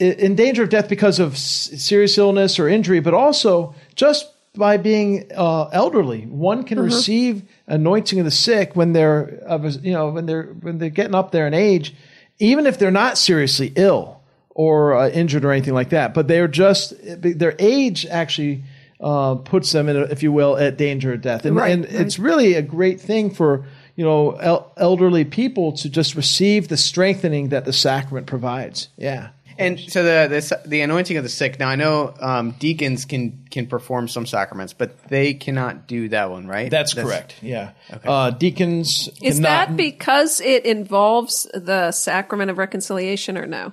in 0.00 0.34
danger 0.34 0.64
of 0.64 0.70
death 0.70 0.88
because 0.88 1.20
of 1.20 1.38
serious 1.38 2.18
illness 2.18 2.58
or 2.58 2.68
injury, 2.68 2.98
but 2.98 3.14
also 3.14 3.76
just 3.94 4.26
by 4.56 4.76
being 4.76 5.30
uh, 5.36 5.68
elderly. 5.68 6.22
One 6.22 6.64
can 6.64 6.80
receive 6.80 7.42
anointing 7.66 8.18
of 8.18 8.24
the 8.24 8.30
sick 8.30 8.76
when 8.76 8.92
they're 8.92 9.40
of 9.46 9.64
a, 9.64 9.70
you 9.70 9.92
know 9.92 10.10
when 10.10 10.26
they're 10.26 10.44
when 10.60 10.78
they're 10.78 10.90
getting 10.90 11.14
up 11.14 11.30
there 11.32 11.46
in 11.46 11.54
age, 11.54 11.94
even 12.38 12.66
if 12.66 12.78
they're 12.78 12.90
not 12.90 13.18
seriously 13.18 13.72
ill 13.76 14.20
or 14.50 14.94
uh, 14.94 15.08
injured 15.08 15.44
or 15.44 15.52
anything 15.52 15.74
like 15.74 15.90
that. 15.90 16.14
But 16.14 16.28
they're 16.28 16.48
just 16.48 16.94
their 17.02 17.54
age 17.58 18.06
actually 18.06 18.62
uh, 19.00 19.34
puts 19.36 19.72
them 19.72 19.88
in, 19.88 19.96
a, 19.96 20.00
if 20.02 20.22
you 20.22 20.32
will, 20.32 20.56
at 20.56 20.76
danger 20.78 21.12
of 21.12 21.20
death, 21.20 21.44
and, 21.44 21.56
Right, 21.56 21.72
and 21.72 21.84
right. 21.84 21.94
it's 21.94 22.18
really 22.18 22.54
a 22.54 22.62
great 22.62 23.00
thing 23.00 23.30
for. 23.30 23.64
You 23.98 24.04
know, 24.04 24.32
el- 24.32 24.70
elderly 24.76 25.24
people 25.24 25.72
to 25.72 25.88
just 25.88 26.16
receive 26.16 26.68
the 26.68 26.76
strengthening 26.76 27.48
that 27.48 27.64
the 27.64 27.72
sacrament 27.72 28.26
provides. 28.26 28.90
Yeah. 28.98 29.30
And 29.58 29.80
so 29.80 30.02
the, 30.02 30.28
the 30.28 30.68
the 30.68 30.80
anointing 30.82 31.16
of 31.16 31.22
the 31.22 31.28
sick. 31.28 31.58
Now 31.58 31.68
I 31.68 31.76
know 31.76 32.14
um, 32.20 32.52
deacons 32.58 33.04
can 33.04 33.46
can 33.50 33.66
perform 33.66 34.08
some 34.08 34.26
sacraments, 34.26 34.72
but 34.72 35.08
they 35.08 35.34
cannot 35.34 35.86
do 35.86 36.08
that 36.10 36.30
one, 36.30 36.46
right? 36.46 36.70
That's, 36.70 36.94
correct. 36.94 37.36
Yeah. 37.42 37.72
Uh, 38.04 38.30
deacons 38.30 39.08
Is 39.22 39.36
cannot- 39.36 39.68
that 39.68 39.76
because 39.76 40.40
it 40.40 40.66
involves 40.66 41.44
the 41.54 41.92
sacrament 41.92 42.50
of 42.50 42.58
reconciliation 42.58 43.38
or 43.38 43.46
no? 43.46 43.72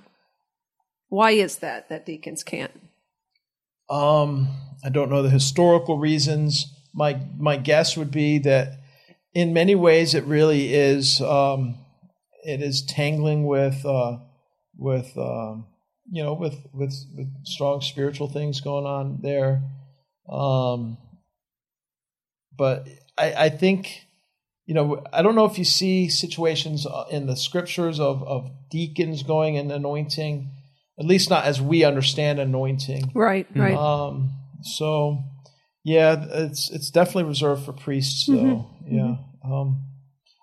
Why 1.10 1.32
is 1.32 1.58
that 1.58 1.90
that 1.90 2.06
deacons 2.06 2.44
can't? 2.44 2.72
um, 3.90 4.48
I 4.84 4.90
don't 4.90 5.10
know 5.10 5.22
the 5.22 5.30
historical 5.30 5.98
reasons. 6.00 6.66
My 6.94 7.20
my 7.38 7.58
guess 7.58 7.96
would 7.98 8.12
be 8.12 8.40
that 8.40 8.80
in 9.34 9.54
many 9.54 9.76
ways 9.76 10.14
it 10.14 10.24
really 10.26 10.74
is 10.74 11.22
um, 11.22 11.78
it 12.44 12.62
is 12.62 12.84
tangling 12.84 13.46
with 13.46 13.86
uh, 13.86 14.18
with 14.78 15.18
um, 15.18 15.68
you 16.12 16.24
know 16.24 16.34
with 16.34 16.56
with 16.74 16.94
with 17.16 17.28
strong 17.46 17.82
spiritual 17.82 18.28
things 18.28 18.62
going 18.62 18.86
on 18.86 19.20
there. 19.22 19.62
Um, 20.30 20.98
but 22.56 22.88
I, 23.18 23.34
I 23.46 23.50
think 23.50 24.06
you 24.66 24.74
know 24.74 25.04
I 25.12 25.22
don't 25.22 25.36
know 25.36 25.46
if 25.46 25.58
you 25.58 25.66
see 25.66 26.10
situations 26.10 26.86
uh, 26.86 27.06
in 27.12 27.28
the 27.28 27.36
scriptures 27.36 28.00
of 28.00 28.24
of 28.24 28.52
deacons 28.70 29.24
going 29.24 29.58
and 29.58 29.72
anointing, 29.72 30.52
at 31.00 31.06
least 31.06 31.30
not 31.30 31.46
as 31.46 31.62
we 31.62 31.84
understand 31.84 32.40
anointing. 32.40 33.12
Right, 33.14 33.48
right. 33.56 33.76
Um, 33.76 34.32
so 34.62 35.24
yeah, 35.84 36.26
it's 36.30 36.70
it's 36.70 36.90
definitely 36.92 37.26
reserved 37.26 37.66
for 37.66 37.74
priests, 37.74 38.26
though. 38.28 38.70
Yeah. 38.88 39.16
Um, 39.44 39.84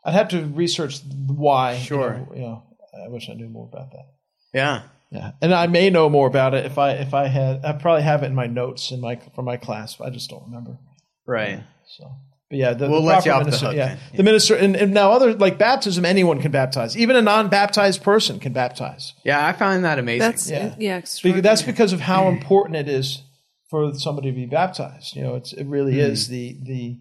I'd 0.05 0.13
have 0.15 0.29
to 0.29 0.45
research 0.45 1.01
why. 1.27 1.79
Sure. 1.79 2.27
You 2.35 2.41
know, 2.41 2.63
I 3.05 3.09
wish 3.09 3.29
I 3.31 3.35
knew 3.35 3.49
more 3.49 3.69
about 3.73 3.91
that. 3.93 4.07
Yeah. 4.53 4.83
Yeah, 5.11 5.33
and 5.43 5.53
I 5.53 5.67
may 5.67 5.91
know 5.91 6.09
more 6.09 6.27
about 6.29 6.55
it 6.55 6.67
if 6.67 6.79
I 6.79 6.93
if 6.93 7.15
I 7.15 7.27
had 7.27 7.65
I 7.65 7.73
probably 7.73 8.03
have 8.03 8.23
it 8.23 8.27
in 8.27 8.35
my 8.35 8.47
notes 8.47 8.93
in 8.93 9.01
my 9.01 9.17
from 9.35 9.45
my 9.45 9.57
class, 9.57 9.97
but 9.97 10.07
I 10.07 10.11
just 10.11 10.31
don't 10.31 10.45
remember. 10.45 10.79
Right. 11.27 11.63
So 11.99 12.05
But 12.49 12.59
yeah, 12.59 12.75
the, 12.75 12.89
We'll 12.89 13.01
the 13.03 13.07
let 13.09 13.25
you 13.27 13.33
off 13.33 13.41
the 13.41 13.45
minister, 13.47 13.67
hook 13.67 13.77
yeah, 13.77 13.87
then. 13.89 13.99
Yeah. 14.13 14.17
the 14.17 14.23
minister, 14.23 14.55
and, 14.55 14.77
and 14.77 14.95
now 14.95 15.11
other 15.13 15.35
like 15.35 15.59
baptism, 15.59 16.05
anyone 16.05 16.41
can 16.41 16.53
baptize. 16.53 16.97
Even 16.97 17.17
a 17.17 17.23
non-baptized 17.23 18.03
person 18.05 18.39
can 18.39 18.53
baptize. 18.53 19.15
Yeah, 19.25 19.45
I 19.45 19.53
find 19.53 19.85
that 19.85 19.99
amazing. 19.99 20.21
That's 20.21 20.49
Yeah. 20.51 20.75
yeah, 20.79 20.97
Because 20.99 21.15
extraordinary. 21.15 21.41
that's 21.43 21.63
because 21.63 21.93
of 21.93 22.01
how 22.01 22.29
important 22.29 22.77
it 22.77 22.89
is 22.89 23.23
for 23.69 23.93
somebody 23.95 24.31
to 24.31 24.37
be 24.37 24.47
baptized. 24.47 25.17
You 25.17 25.23
know, 25.23 25.35
it's 25.35 25.53
it 25.53 25.65
really 25.67 25.95
Mm-hmm. 25.95 26.13
is 26.13 26.29
the 26.29 26.57
the 26.63 26.99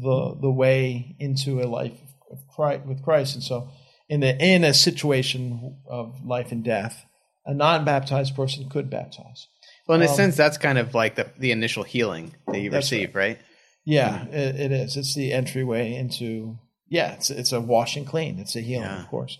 the 0.00 0.38
the 0.40 0.50
way 0.50 1.14
into 1.18 1.60
a 1.60 1.66
life 1.66 1.92
of 2.30 2.38
Christ 2.54 2.86
with 2.86 3.02
Christ. 3.02 3.34
And 3.34 3.44
so, 3.44 3.68
in 4.08 4.20
the 4.20 4.34
in 4.42 4.64
a 4.64 4.72
situation 4.72 5.76
of 5.86 6.24
life 6.24 6.52
and 6.52 6.62
death, 6.64 7.04
a 7.50 7.54
non-baptized 7.54 8.34
person 8.36 8.68
could 8.68 8.88
baptize. 8.90 9.48
well, 9.86 10.00
in 10.00 10.06
a 10.06 10.08
sense, 10.08 10.36
that's 10.36 10.58
kind 10.58 10.78
of 10.78 10.94
like 10.94 11.14
the, 11.16 11.26
the 11.38 11.50
initial 11.52 11.82
healing 11.82 12.34
that 12.46 12.60
you 12.60 12.70
Um, 12.70 12.76
receive, 12.76 13.14
right? 13.14 13.38
Yeah, 13.84 14.24
it, 14.26 14.60
it 14.60 14.72
is. 14.72 14.96
It's 14.96 15.14
the 15.14 15.32
entryway 15.32 15.94
into 15.94 16.58
yeah. 16.88 17.14
It's 17.14 17.30
it's 17.30 17.52
a 17.52 17.60
washing 17.60 18.04
clean. 18.04 18.38
It's 18.38 18.54
a 18.56 18.60
healing, 18.60 18.84
Yeah. 18.90 19.02
of 19.02 19.08
course. 19.08 19.38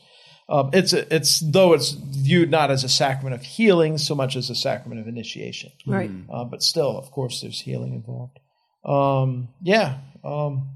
Um, 0.48 0.70
it's 0.72 0.92
a, 0.92 1.02
it's 1.14 1.38
though 1.38 1.72
it's 1.74 1.90
viewed 1.92 2.50
not 2.50 2.70
as 2.72 2.82
a 2.82 2.88
sacrament 2.88 3.34
of 3.34 3.42
healing 3.42 3.98
so 3.98 4.14
much 4.16 4.34
as 4.34 4.50
a 4.50 4.54
sacrament 4.56 5.00
of 5.00 5.06
initiation. 5.06 5.70
right. 5.86 6.10
uh, 6.32 6.44
but 6.44 6.62
still, 6.62 6.98
of 6.98 7.10
course, 7.12 7.40
there's 7.42 7.60
healing 7.60 7.92
involved. 7.94 8.38
Um, 8.84 9.48
yeah, 9.62 9.98
um, 10.24 10.70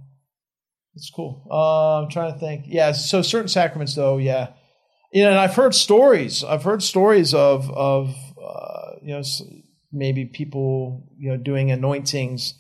it's 0.94 1.11
cool. 1.11 1.49
Uh, 1.51 2.03
I'm 2.03 2.11
trying 2.11 2.33
to 2.35 2.38
think. 2.38 2.66
Yeah, 2.68 2.92
so 2.92 3.23
certain 3.23 3.49
sacraments, 3.49 3.94
though, 3.97 4.18
yeah, 4.18 4.51
you 5.14 5.22
know, 5.22 5.31
and 5.31 5.38
I've 5.38 5.55
heard 5.55 5.77
stories. 5.77 6.42
I've 6.42 6.64
heard 6.64 6.83
stories 6.83 7.33
of 7.35 7.70
of 7.70 8.14
uh, 8.44 8.96
you 9.00 9.14
know 9.14 9.22
maybe 9.92 10.24
people 10.24 11.09
you 11.16 11.31
know 11.31 11.37
doing 11.37 11.70
anointings 11.70 12.55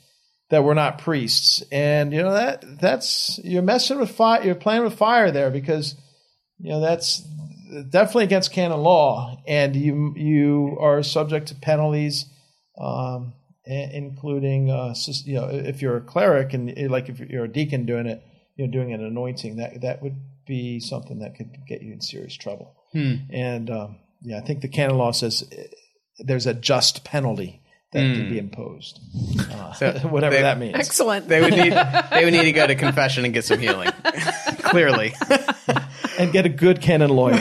that 0.50 0.62
were 0.62 0.76
not 0.76 0.98
priests, 0.98 1.64
and 1.72 2.12
you 2.12 2.22
know 2.22 2.32
that 2.32 2.64
that's 2.80 3.40
you're 3.42 3.60
messing 3.60 3.98
with 3.98 4.12
fire. 4.12 4.44
You're 4.44 4.54
playing 4.54 4.84
with 4.84 4.94
fire 4.94 5.32
there 5.32 5.50
because 5.50 5.96
you 6.60 6.70
know 6.70 6.80
that's 6.80 7.26
definitely 7.90 8.24
against 8.24 8.52
canon 8.52 8.78
law, 8.78 9.36
and 9.48 9.74
you 9.74 10.14
you 10.16 10.76
are 10.80 11.02
subject 11.02 11.48
to 11.48 11.56
penalties, 11.56 12.26
um, 12.80 13.32
including 13.66 14.70
uh, 14.70 14.94
you 15.24 15.34
know 15.34 15.48
if 15.50 15.82
you're 15.82 15.96
a 15.96 16.00
cleric 16.02 16.54
and 16.54 16.72
like 16.88 17.08
if 17.08 17.18
you're 17.18 17.46
a 17.46 17.52
deacon 17.52 17.84
doing 17.84 18.06
it, 18.06 18.22
you 18.54 18.64
know 18.64 18.72
doing 18.72 18.92
an 18.92 19.04
anointing 19.04 19.56
that 19.56 19.80
that 19.80 20.00
would 20.02 20.14
be 20.46 20.80
something 20.80 21.18
that 21.20 21.36
could 21.36 21.50
get 21.66 21.82
you 21.82 21.92
in 21.92 22.00
serious 22.00 22.34
trouble. 22.36 22.74
And 22.94 23.70
um, 23.70 23.96
yeah, 24.22 24.38
I 24.38 24.40
think 24.42 24.60
the 24.60 24.68
canon 24.68 24.96
law 24.98 25.10
says 25.12 25.42
uh, 25.52 25.62
there's 26.20 26.46
a 26.46 26.54
just 26.54 27.02
penalty 27.04 27.60
that 27.92 28.00
can 28.00 28.28
be 28.28 28.38
imposed, 28.38 28.98
uh, 29.52 29.72
So 29.74 29.92
whatever 30.08 30.34
they- 30.36 30.42
that 30.42 30.58
means. 30.58 30.74
Hmm. 30.74 30.80
Excellent. 30.80 31.28
They 31.28 31.40
would 31.40 31.52
need 31.54 31.72
they 32.10 32.24
would 32.24 32.32
need 32.32 32.42
to 32.44 32.52
go 32.52 32.66
to 32.66 32.74
confession 32.74 33.24
and 33.24 33.32
get 33.34 33.44
some 33.44 33.58
healing. 33.60 33.90
Clearly, 34.64 35.14
and 36.18 36.32
get 36.32 36.44
a 36.46 36.48
good 36.48 36.80
canon 36.80 37.10
lawyer. 37.10 37.38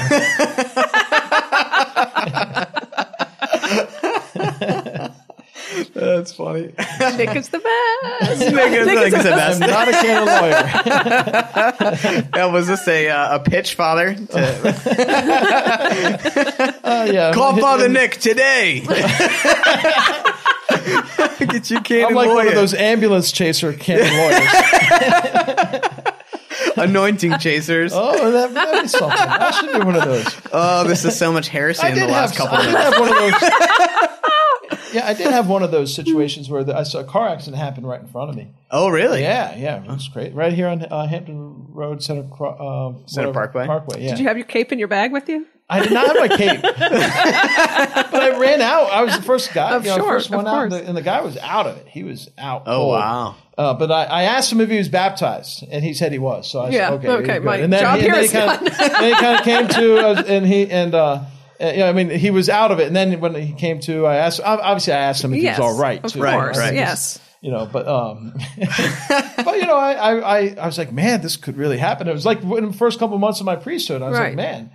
That's 6.23 6.33
funny. 6.35 6.61
Nick 7.17 7.35
is 7.35 7.49
the 7.49 7.59
best. 7.59 8.39
Nick 8.39 8.71
is- 8.71 8.87
Nick 8.87 9.13
is 9.13 9.23
the 9.23 9.31
I'm 9.33 9.37
best. 9.37 9.59
not 9.59 9.87
a 9.89 9.91
canon 9.91 10.25
lawyer. 10.25 10.63
Yeah, 12.35 12.45
was 12.45 12.67
this 12.67 12.87
a 12.87 13.09
uh, 13.09 13.35
a 13.35 13.39
pitch, 13.39 13.75
Father? 13.75 14.15
To 14.15 14.23
Uh, 16.83 17.07
yeah, 17.11 17.33
call 17.33 17.57
Father 17.57 17.89
Nick 17.89 18.17
today. 18.21 18.79
Get 21.39 21.69
you 21.69 21.81
canon 21.81 22.07
I'm 22.09 22.15
like 22.15 22.29
one 22.29 22.47
of 22.47 22.55
those 22.55 22.73
ambulance 22.73 23.31
chaser 23.31 23.73
canon 23.73 24.11
lawyers. 24.17 24.49
anointing 26.77 27.37
chasers. 27.39 27.91
Oh. 27.93 28.31
That, 28.31 28.53
that'd 28.53 28.81
be 28.83 28.87
something. 28.87 29.17
I 29.19 29.51
should 29.51 29.73
be 29.73 29.79
one 29.85 29.95
of 29.95 30.05
those. 30.05 30.25
Oh, 30.51 30.83
this 30.85 31.05
is 31.05 31.15
so 31.17 31.31
much 31.31 31.47
heresy 31.49 31.83
I 31.83 31.89
in 31.89 31.95
the 31.99 32.07
last 32.07 32.35
have, 32.35 32.49
couple 32.49 32.57
I 32.57 32.61
of 32.61 32.65
did 32.65 32.73
minutes. 32.73 32.97
have 32.97 32.99
one 32.99 33.11
of 33.11 33.17
those. 33.17 33.33
Yeah, 34.93 35.07
I 35.07 35.13
did 35.13 35.27
have 35.31 35.47
one 35.49 35.63
of 35.63 35.71
those 35.71 35.93
situations 35.93 36.49
where 36.49 36.63
the, 36.63 36.75
I 36.77 36.83
saw 36.83 36.99
a 36.99 37.03
car 37.03 37.27
accident 37.29 37.57
happen 37.61 37.85
right 37.85 37.99
in 37.99 38.07
front 38.07 38.29
of 38.29 38.35
me. 38.35 38.49
Oh, 38.71 38.89
really? 38.89 39.21
Yeah, 39.21 39.55
yeah, 39.55 39.83
it 39.83 39.87
was 39.87 40.07
great. 40.07 40.33
Right 40.33 40.53
here 40.53 40.67
on 40.67 40.83
uh, 40.83 41.07
Hampton 41.07 41.67
Road, 41.69 42.03
Center, 42.03 42.23
Cro- 42.23 42.49
uh, 43.03 43.07
Center 43.07 43.27
whatever, 43.29 43.33
Parkway? 43.33 43.65
Parkway. 43.67 44.03
Yeah, 44.03 44.09
Did 44.11 44.19
you 44.19 44.27
have 44.27 44.37
your 44.37 44.45
cape 44.47 44.71
in 44.71 44.79
your 44.79 44.87
bag 44.87 45.11
with 45.11 45.27
you? 45.29 45.45
I 45.69 45.81
did 45.81 45.93
not 45.93 46.07
have 46.07 46.17
my 46.17 46.27
cape, 46.27 46.61
but 47.21 48.21
I 48.21 48.37
ran 48.37 48.61
out. 48.61 48.91
I 48.91 49.03
was 49.03 49.15
the 49.15 49.21
first 49.23 49.53
guy, 49.53 49.75
Of 49.75 49.85
you 49.85 49.91
know, 49.91 49.97
sure, 49.97 50.07
first 50.09 50.29
one 50.29 50.41
of 50.45 50.53
out, 50.53 50.63
and 50.63 50.71
the, 50.71 50.85
and 50.87 50.97
the 50.97 51.01
guy 51.01 51.21
was 51.21 51.37
out 51.37 51.67
of 51.67 51.77
it. 51.77 51.87
He 51.87 52.03
was 52.03 52.29
out. 52.37 52.63
Oh, 52.65 52.77
cold. 52.79 52.91
wow. 52.91 53.35
Uh, 53.57 53.73
but 53.73 53.91
I, 53.91 54.03
I 54.05 54.23
asked 54.23 54.51
him 54.51 54.61
if 54.61 54.69
he 54.69 54.77
was 54.77 54.89
baptized, 54.89 55.63
and 55.71 55.83
he 55.83 55.93
said 55.93 56.11
he 56.11 56.19
was. 56.19 56.49
So 56.51 56.59
I 56.61 56.69
Yeah, 56.69 56.89
said, 56.89 56.93
okay, 56.95 57.07
okay, 57.07 57.25
you're 57.27 57.39
good. 57.39 57.43
my 57.43 57.57
and 57.57 57.71
then, 57.71 57.81
job 57.81 57.95
he, 57.99 58.03
here 58.05 58.13
and 58.15 58.17
then 58.17 58.23
is 58.25 58.31
he 58.31 58.37
kind 58.37 58.67
of, 58.67 58.77
then 58.77 59.03
he 59.03 59.11
kind 59.19 59.39
of 59.39 59.43
came 59.45 59.67
to, 59.81 59.97
uh, 60.07 60.23
and 60.27 60.45
he 60.45 60.69
and 60.69 60.93
uh, 60.95 61.23
uh, 61.63 61.71
yeah, 61.73 61.89
I 61.89 61.93
mean, 61.93 62.09
he 62.09 62.29
was 62.31 62.49
out 62.49 62.71
of 62.71 62.79
it. 62.79 62.87
And 62.87 62.95
then 62.95 63.19
when 63.19 63.33
he 63.35 63.53
came 63.53 63.79
to, 63.81 64.05
I 64.05 64.17
asked, 64.17 64.41
obviously, 64.43 64.93
I 64.93 64.97
asked 64.99 65.23
him 65.23 65.33
if 65.33 65.41
yes. 65.41 65.55
he 65.57 65.61
was 65.63 65.73
all 65.73 65.79
right. 65.81 66.03
Of 66.03 66.11
too, 66.13 66.19
course. 66.21 66.57
right. 66.57 66.73
Yes. 66.73 67.19
You 67.41 67.51
know, 67.51 67.65
but 67.71 67.87
um, 67.87 68.33
but 68.57 69.55
you 69.57 69.65
know, 69.65 69.75
I, 69.75 69.93
I 69.93 70.37
I 70.39 70.55
I 70.61 70.65
was 70.65 70.77
like, 70.77 70.93
man, 70.93 71.21
this 71.21 71.35
could 71.35 71.57
really 71.57 71.77
happen. 71.77 72.07
It 72.07 72.13
was 72.13 72.25
like 72.25 72.41
in 72.41 72.67
the 72.67 72.73
first 72.73 72.99
couple 72.99 73.17
months 73.17 73.41
of 73.41 73.45
my 73.45 73.57
priesthood, 73.57 74.01
I 74.01 74.09
was 74.09 74.17
Right. 74.17 74.27
like, 74.27 74.35
man, 74.37 74.71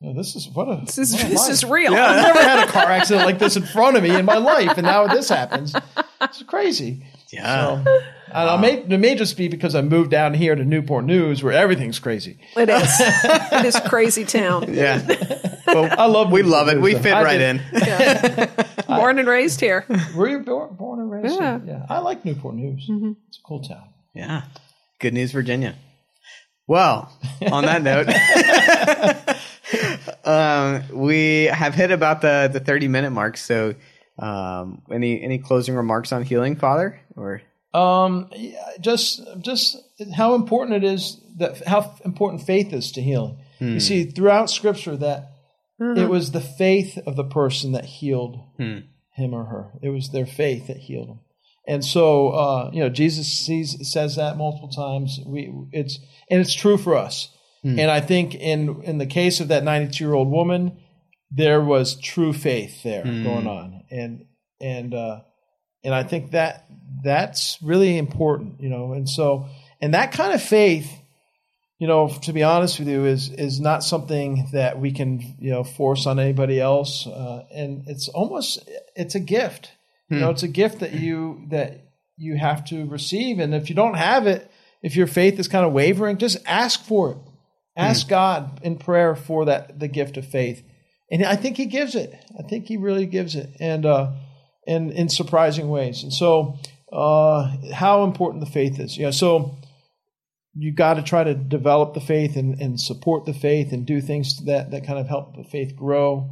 you 0.00 0.08
know, 0.08 0.14
this 0.14 0.36
is 0.36 0.46
what 0.52 0.64
a 0.68 0.82
This 0.84 0.98
is 0.98 1.12
this 1.28 1.40
life. 1.40 1.50
is 1.50 1.64
real. 1.64 1.94
I've 1.96 2.22
never 2.34 2.42
had 2.42 2.68
a 2.68 2.70
car 2.70 2.84
accident 2.90 3.24
like 3.24 3.38
this 3.38 3.56
in 3.56 3.62
front 3.62 3.96
of 3.96 4.02
me 4.02 4.14
in 4.14 4.26
my 4.26 4.36
life, 4.36 4.72
and 4.76 4.82
now 4.86 5.06
this 5.06 5.30
happens. 5.30 5.74
It's 6.20 6.42
crazy. 6.42 7.06
Yeah. 7.32 7.84
So, 7.84 8.00
and 8.32 8.50
I 8.50 8.56
may, 8.60 8.78
it 8.82 8.98
may 8.98 9.14
just 9.14 9.36
be 9.36 9.48
because 9.48 9.74
I 9.74 9.82
moved 9.82 10.10
down 10.10 10.34
here 10.34 10.54
to 10.54 10.64
Newport 10.64 11.04
News 11.04 11.42
where 11.42 11.52
everything's 11.52 11.98
crazy. 11.98 12.38
It 12.56 12.68
is. 12.68 12.94
it 13.00 13.64
is 13.66 13.80
crazy 13.88 14.24
town. 14.24 14.72
Yeah. 14.74 15.00
Well, 15.66 15.88
I 15.98 16.06
love 16.06 16.32
we 16.32 16.42
love 16.42 16.68
it. 16.68 16.74
News, 16.76 16.82
We 16.82 16.94
fit 16.94 17.12
I 17.14 17.22
right 17.22 17.38
did- 17.38 17.60
in. 17.74 18.66
Born 18.88 19.18
and 19.18 19.28
raised 19.28 19.60
here. 19.60 19.86
Were 20.16 20.28
you 20.28 20.40
born, 20.40 20.74
born 20.74 20.98
and 21.00 21.10
raised? 21.10 21.38
Yeah. 21.40 21.58
here? 21.60 21.68
yeah. 21.74 21.86
I 21.88 22.00
like 22.00 22.24
Newport 22.24 22.56
News. 22.56 22.86
It's 23.28 23.38
a 23.38 23.42
cool 23.46 23.62
town. 23.62 23.84
Yeah. 24.14 24.42
Good 24.98 25.14
news, 25.14 25.30
Virginia. 25.32 25.76
Well, 26.66 27.12
on 27.50 27.64
that 27.64 27.82
note, 27.82 28.08
um, 30.24 30.82
we 30.92 31.44
have 31.44 31.74
hit 31.74 31.90
about 31.90 32.20
the, 32.20 32.50
the 32.52 32.60
30 32.60 32.88
minute 32.88 33.10
mark. 33.10 33.36
So, 33.36 33.74
um, 34.18 34.82
any, 34.92 35.22
any 35.22 35.38
closing 35.38 35.74
remarks 35.74 36.12
on 36.12 36.22
healing, 36.24 36.56
Father? 36.56 37.00
Or, 37.16 37.42
Um, 37.72 38.30
just 38.80 39.20
just 39.40 39.76
how 40.14 40.34
important 40.34 40.82
it 40.82 40.92
is 40.92 41.20
that 41.38 41.66
how 41.66 41.94
important 42.04 42.42
faith 42.42 42.72
is 42.72 42.92
to 42.92 43.02
healing. 43.02 43.38
You 43.60 43.80
see 43.80 44.04
throughout 44.04 44.50
Scripture 44.50 44.96
that 44.96 45.32
it 45.96 46.08
was 46.08 46.32
the 46.32 46.40
faith 46.40 46.98
of 47.06 47.16
the 47.16 47.24
person 47.24 47.72
that 47.72 47.84
healed 47.84 48.38
him 49.12 49.34
or 49.34 49.44
her. 49.44 49.72
It 49.82 49.90
was 49.90 50.10
their 50.10 50.26
faith 50.26 50.66
that 50.66 50.78
healed 50.78 51.08
them. 51.08 51.20
And 51.66 51.84
so, 51.84 52.30
uh, 52.30 52.70
you 52.72 52.80
know, 52.80 52.88
Jesus 52.88 53.28
sees, 53.32 53.76
says 53.90 54.16
that 54.16 54.36
multiple 54.36 54.68
times. 54.70 55.20
We, 55.24 55.52
it's 55.72 55.98
and 56.28 56.40
it's 56.40 56.54
true 56.54 56.76
for 56.76 56.96
us. 56.96 57.28
And 57.78 57.90
I 57.90 58.00
think 58.00 58.34
in 58.34 58.82
in 58.82 58.98
the 58.98 59.06
case 59.06 59.40
of 59.40 59.48
that 59.48 59.62
92 59.64 60.02
year 60.02 60.14
old 60.14 60.30
woman, 60.30 60.78
there 61.30 61.60
was 61.60 62.00
true 62.00 62.32
faith 62.32 62.82
there 62.82 63.04
going 63.04 63.46
on, 63.46 63.84
and 63.90 64.24
and 64.60 64.94
uh, 64.94 65.20
and 65.84 65.94
I 65.94 66.02
think 66.02 66.30
that 66.32 66.64
that's 67.02 67.58
really 67.62 67.98
important, 67.98 68.60
you 68.60 68.68
know. 68.68 68.92
And 68.92 69.08
so, 69.08 69.46
and 69.80 69.94
that 69.94 70.12
kind 70.12 70.32
of 70.32 70.42
faith, 70.42 70.90
you 71.78 71.86
know, 71.86 72.08
to 72.22 72.32
be 72.32 72.42
honest 72.42 72.78
with 72.78 72.88
you, 72.88 73.06
is 73.06 73.30
is 73.30 73.60
not 73.60 73.82
something 73.82 74.48
that 74.52 74.78
we 74.78 74.92
can, 74.92 75.20
you 75.38 75.50
know, 75.50 75.64
force 75.64 76.06
on 76.06 76.18
anybody 76.18 76.60
else. 76.60 77.06
Uh, 77.06 77.44
and 77.52 77.84
it's 77.86 78.08
almost 78.08 78.68
it's 78.94 79.14
a 79.14 79.20
gift, 79.20 79.72
you 80.08 80.18
know, 80.18 80.30
it's 80.30 80.42
a 80.42 80.48
gift 80.48 80.80
that 80.80 80.92
you 80.92 81.46
that 81.50 81.84
you 82.16 82.36
have 82.36 82.64
to 82.66 82.84
receive. 82.86 83.38
And 83.38 83.54
if 83.54 83.68
you 83.68 83.76
don't 83.76 83.94
have 83.94 84.26
it, 84.26 84.50
if 84.82 84.96
your 84.96 85.06
faith 85.06 85.38
is 85.38 85.48
kind 85.48 85.64
of 85.64 85.72
wavering, 85.72 86.18
just 86.18 86.38
ask 86.46 86.82
for 86.84 87.12
it. 87.12 87.18
Ask 87.76 88.08
God 88.08 88.60
in 88.62 88.76
prayer 88.76 89.14
for 89.14 89.46
that 89.46 89.78
the 89.78 89.88
gift 89.88 90.16
of 90.16 90.26
faith, 90.26 90.62
and 91.10 91.24
I 91.24 91.36
think 91.36 91.56
He 91.56 91.66
gives 91.66 91.94
it. 91.94 92.12
I 92.38 92.42
think 92.42 92.66
He 92.66 92.76
really 92.76 93.06
gives 93.06 93.36
it, 93.36 93.56
and 93.58 93.86
uh, 93.86 94.12
and 94.66 94.90
in 94.92 95.08
surprising 95.08 95.68
ways. 95.70 96.02
And 96.02 96.12
so, 96.12 96.58
uh, 96.92 97.56
how 97.72 98.04
important 98.04 98.44
the 98.44 98.50
faith 98.50 98.80
is. 98.80 98.98
Yeah. 98.98 99.10
So 99.10 99.58
you 100.54 100.72
got 100.74 100.94
to 100.94 101.02
try 101.02 101.24
to 101.24 101.34
develop 101.34 101.94
the 101.94 102.00
faith 102.00 102.36
and, 102.36 102.60
and 102.60 102.80
support 102.80 103.24
the 103.24 103.32
faith 103.32 103.72
and 103.72 103.86
do 103.86 104.00
things 104.00 104.44
that 104.46 104.72
that 104.72 104.86
kind 104.86 104.98
of 104.98 105.06
help 105.06 105.36
the 105.36 105.44
faith 105.44 105.76
grow, 105.76 106.30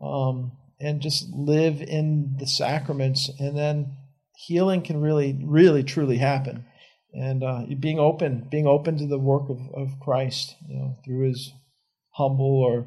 um, 0.00 0.52
and 0.80 1.00
just 1.00 1.28
live 1.32 1.82
in 1.82 2.36
the 2.38 2.46
sacraments, 2.46 3.28
and 3.40 3.56
then 3.56 3.96
healing 4.36 4.82
can 4.82 5.00
really, 5.00 5.36
really, 5.44 5.82
truly 5.82 6.18
happen. 6.18 6.64
And 7.12 7.42
uh, 7.42 7.62
being 7.80 7.98
open, 7.98 8.46
being 8.50 8.66
open 8.66 8.98
to 8.98 9.06
the 9.06 9.18
work 9.18 9.48
of, 9.48 9.58
of 9.74 9.98
Christ, 10.00 10.54
you 10.68 10.76
know, 10.76 10.96
through 11.04 11.28
His 11.28 11.52
humble 12.10 12.62
or, 12.62 12.86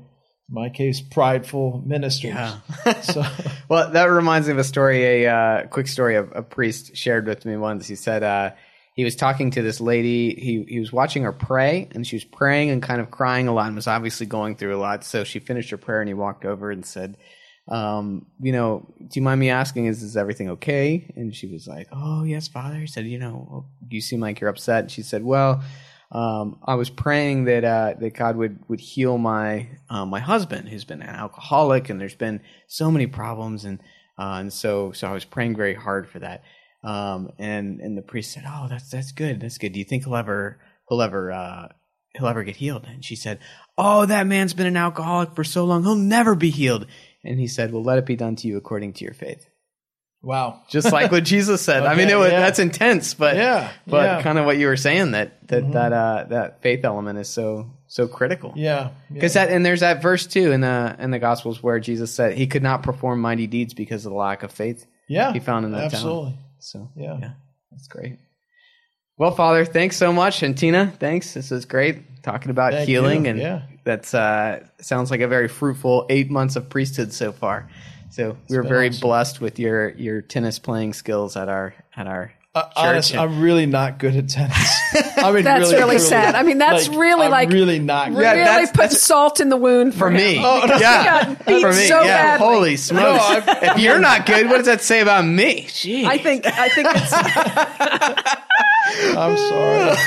my 0.52 0.70
case, 0.70 1.02
prideful 1.02 1.82
ministers. 1.86 2.34
Yeah. 2.34 2.60
so 3.02 3.24
well, 3.70 3.90
that 3.92 4.06
reminds 4.06 4.48
me 4.48 4.54
of 4.54 4.60
a 4.60 4.64
story, 4.64 5.24
a 5.24 5.34
uh, 5.34 5.68
quick 5.68 5.88
story 5.88 6.16
of 6.16 6.32
a 6.36 6.44
priest 6.44 6.96
shared 6.96 7.26
with 7.26 7.46
me 7.46 7.56
once. 7.56 7.88
He 7.88 7.96
said, 7.96 8.22
uh, 8.22 8.52
he 8.94 9.04
was 9.06 9.16
talking 9.16 9.52
to 9.52 9.62
this 9.62 9.80
lady. 9.80 10.36
He 10.36 10.66
he 10.68 10.80
was 10.80 10.92
watching 10.92 11.24
her 11.24 11.32
pray, 11.32 11.88
and 11.92 12.06
she 12.06 12.18
was 12.18 12.26
praying 12.26 12.70
and 12.70 12.84
kind 12.84 13.00
of 13.00 13.10
crying 13.10 13.48
a 13.48 13.54
lot, 13.54 13.68
and 13.68 13.76
was 13.76 13.88
obviously 13.88 14.26
going 14.26 14.58
through 14.58 14.76
a 14.76 14.80
lot. 14.80 15.06
So 15.06 15.24
she 15.24 15.40
finished 15.40 15.70
her 15.70 15.78
prayer, 15.78 16.02
and 16.02 16.10
he 16.10 16.14
walked 16.14 16.44
over 16.44 16.72
and 16.72 16.86
said, 16.86 17.18
um, 17.70 18.26
"You 18.42 18.52
know, 18.52 18.94
do 19.00 19.20
you 19.20 19.22
mind 19.22 19.40
me 19.40 19.50
asking? 19.50 19.86
Is 19.86 20.04
is 20.04 20.18
everything 20.18 20.50
okay?" 20.52 21.10
And 21.16 21.34
she 21.34 21.48
was 21.48 21.68
like, 21.68 21.88
"Oh 21.92 22.24
yes, 22.24 22.50
Father." 22.50 22.80
He 22.80 22.88
said, 22.88 23.06
"You 23.06 23.20
know, 23.20 23.66
you 23.90 24.02
seem 24.02 24.20
like 24.20 24.42
you're 24.42 24.50
upset." 24.50 24.84
And 24.84 24.92
she 24.92 25.04
said, 25.04 25.24
"Well." 25.24 25.64
Um, 26.12 26.60
I 26.66 26.76
was 26.76 26.90
praying 26.90 27.46
that 27.46 27.64
uh, 27.64 27.94
that 28.00 28.14
God 28.14 28.36
would 28.36 28.60
would 28.68 28.82
heal 28.82 29.18
my 29.18 29.70
uh, 29.90 30.06
my 30.06 30.20
husband, 30.20 30.68
who's 30.68 30.84
been 30.84 31.02
an 31.02 31.10
alcoholic, 31.10 31.90
and 31.90 32.02
there's 32.02 32.16
been 32.16 32.42
so 32.68 32.92
many 32.92 33.08
problems, 33.08 33.64
and 33.64 33.80
uh, 34.20 34.38
and 34.40 34.52
so 34.52 34.92
so 34.92 35.08
I 35.08 35.14
was 35.14 35.24
praying 35.24 35.56
very 35.56 35.74
hard 35.74 36.10
for 36.10 36.20
that. 36.20 36.44
Um, 36.84 37.32
and 37.40 37.80
and 37.80 37.98
the 37.98 38.02
priest 38.02 38.32
said, 38.34 38.44
"Oh, 38.46 38.68
that's 38.70 38.90
that's 38.90 39.14
good. 39.14 39.40
That's 39.40 39.58
good. 39.58 39.72
Do 39.72 39.80
you 39.80 39.86
think 39.86 40.04
he'll 40.04 40.16
ever 40.18 40.60
he'll 40.90 41.02
ever 41.02 41.32
uh, 41.32 41.68
he'll 42.18 42.28
ever 42.28 42.44
get 42.44 42.58
healed?" 42.58 42.86
And 42.88 43.06
she 43.06 43.16
said, 43.16 43.40
"Oh, 43.78 44.06
that 44.06 44.28
man's 44.28 44.54
been 44.54 44.68
an 44.68 44.78
alcoholic 44.78 45.34
for 45.34 45.46
so 45.46 45.64
long. 45.64 45.84
He'll 45.84 45.96
never 45.96 46.36
be 46.36 46.50
healed." 46.50 46.88
And 47.24 47.40
he 47.40 47.48
said, 47.48 47.72
"Well, 47.72 47.84
let 47.84 48.00
it 48.00 48.06
be 48.06 48.18
done 48.18 48.36
to 48.38 48.48
you 48.48 48.58
according 48.58 48.94
to 48.94 49.06
your 49.06 49.14
faith." 49.14 49.48
Wow. 50.24 50.62
Just 50.70 50.92
like 50.92 51.12
what 51.12 51.24
Jesus 51.24 51.62
said. 51.62 51.84
I 51.84 51.96
mean, 51.96 52.10
it 52.10 52.18
was, 52.18 52.32
yeah. 52.32 52.40
that's 52.42 52.60
intense, 52.60 53.14
but 53.16 53.36
Yeah, 53.36 53.72
but 53.88 54.04
yeah. 54.04 54.22
kind 54.22 54.38
of 54.38 54.46
what 54.46 54.58
you 54.58 54.68
were 54.68 54.78
saying 54.78 55.12
that 55.12 55.48
that 55.48 55.72
that 55.72 55.94
uh, 55.94 56.26
that 56.30 56.62
faith 56.62 56.86
element 56.86 57.18
is 57.18 57.28
so 57.28 57.72
so 57.88 58.08
critical. 58.08 58.54
Yeah. 58.56 58.92
Because 59.12 59.34
that 59.34 59.50
and 59.50 59.66
there's 59.66 59.80
that 59.80 60.02
verse 60.02 60.28
too 60.28 60.52
in 60.52 60.62
the 60.62 60.96
in 61.00 61.10
the 61.12 61.20
Gospels 61.20 61.64
where 61.64 61.80
Jesus 61.80 62.14
said 62.14 62.38
he 62.38 62.46
could 62.48 62.62
not 62.64 62.84
perform 62.84 63.20
mighty 63.20 63.48
deeds 63.48 63.74
because 63.74 64.06
of 64.06 64.12
the 64.12 64.18
lack 64.18 64.44
of 64.44 64.52
faith 64.52 64.86
yeah. 65.08 65.34
he 65.34 65.40
found 65.40 65.66
in 65.66 65.72
that 65.72 65.78
town. 65.78 65.94
Absolutely. 65.94 66.38
So 66.60 66.90
Yeah. 66.96 67.18
yeah, 67.20 67.32
that's 67.72 67.88
great. 67.88 68.20
Well, 69.18 69.32
Father, 69.32 69.66
thanks 69.66 69.98
so 69.98 70.12
much, 70.14 70.42
and 70.42 70.58
Tina, 70.58 70.94
thanks. 71.00 71.34
This 71.34 71.52
is 71.52 71.66
great 71.66 72.24
talking 72.24 72.50
about 72.50 72.74
Thank 72.74 72.88
healing, 72.88 73.26
you. 73.26 73.32
and 73.32 73.40
Yeah. 73.40 73.62
that's 73.84 74.14
uh, 74.14 74.66
sounds 74.80 75.12
like 75.12 75.22
a 75.22 75.28
very 75.28 75.48
fruitful 75.48 76.06
eight 76.10 76.30
months 76.32 76.56
of 76.56 76.70
priesthood 76.70 77.12
so 77.14 77.32
far. 77.32 77.70
So 78.12 78.38
we 78.50 78.58
were 78.58 78.64
very 78.64 78.90
awesome. 78.90 79.02
blessed 79.02 79.42
with 79.42 79.58
your 79.60 79.90
your 79.92 80.22
tennis 80.22 80.60
playing 80.60 80.94
skills 80.94 81.36
at 81.36 81.50
our 81.50 81.74
at 81.96 82.08
our 82.08 82.32
Uh, 82.54 82.64
church. 82.64 82.72
honest, 82.76 83.16
I'm 83.16 83.42
really 83.42 83.66
not 83.66 83.98
good 83.98 84.14
at 84.16 84.28
tennis. 84.28 84.78
I 85.18 85.32
mean, 85.32 85.46
That's 85.46 85.72
really 85.72 86.00
sad. 86.00 86.36
I 86.36 86.44
mean, 86.44 86.58
that's 86.58 86.90
really 86.90 87.24
I'm 87.26 87.32
like- 87.32 87.50
really 87.50 87.80
not. 87.80 88.10
good. 88.10 88.18
really 88.18 88.40
that's- 88.44 88.72
put 88.72 88.78
that's- 88.92 89.02
salt 89.02 89.40
in 89.40 89.48
the 89.48 89.56
wound 89.56 89.94
for, 89.94 90.00
for 90.00 90.12
me. 90.12 90.38
Oh, 90.44 90.66
no. 90.68 90.76
yeah, 90.76 91.34
beat 91.48 91.62
for 91.62 91.70
me. 91.72 91.88
so 91.88 92.02
yeah, 92.02 92.38
badly. 92.38 92.46
holy 92.48 92.76
smokes! 92.90 93.48
No, 93.48 93.54
if 93.72 93.80
you're 93.80 94.00
not 94.02 94.26
good, 94.26 94.50
what 94.50 94.58
does 94.58 94.66
that 94.66 94.82
say 94.82 95.00
about 95.00 95.24
me? 95.26 95.64
Jeez. 95.68 96.04
I 96.06 96.18
think 96.18 96.46
I 96.46 96.68
think 96.68 96.90
it's 96.92 97.12
I'm 99.18 99.38
sorry. 99.38 99.98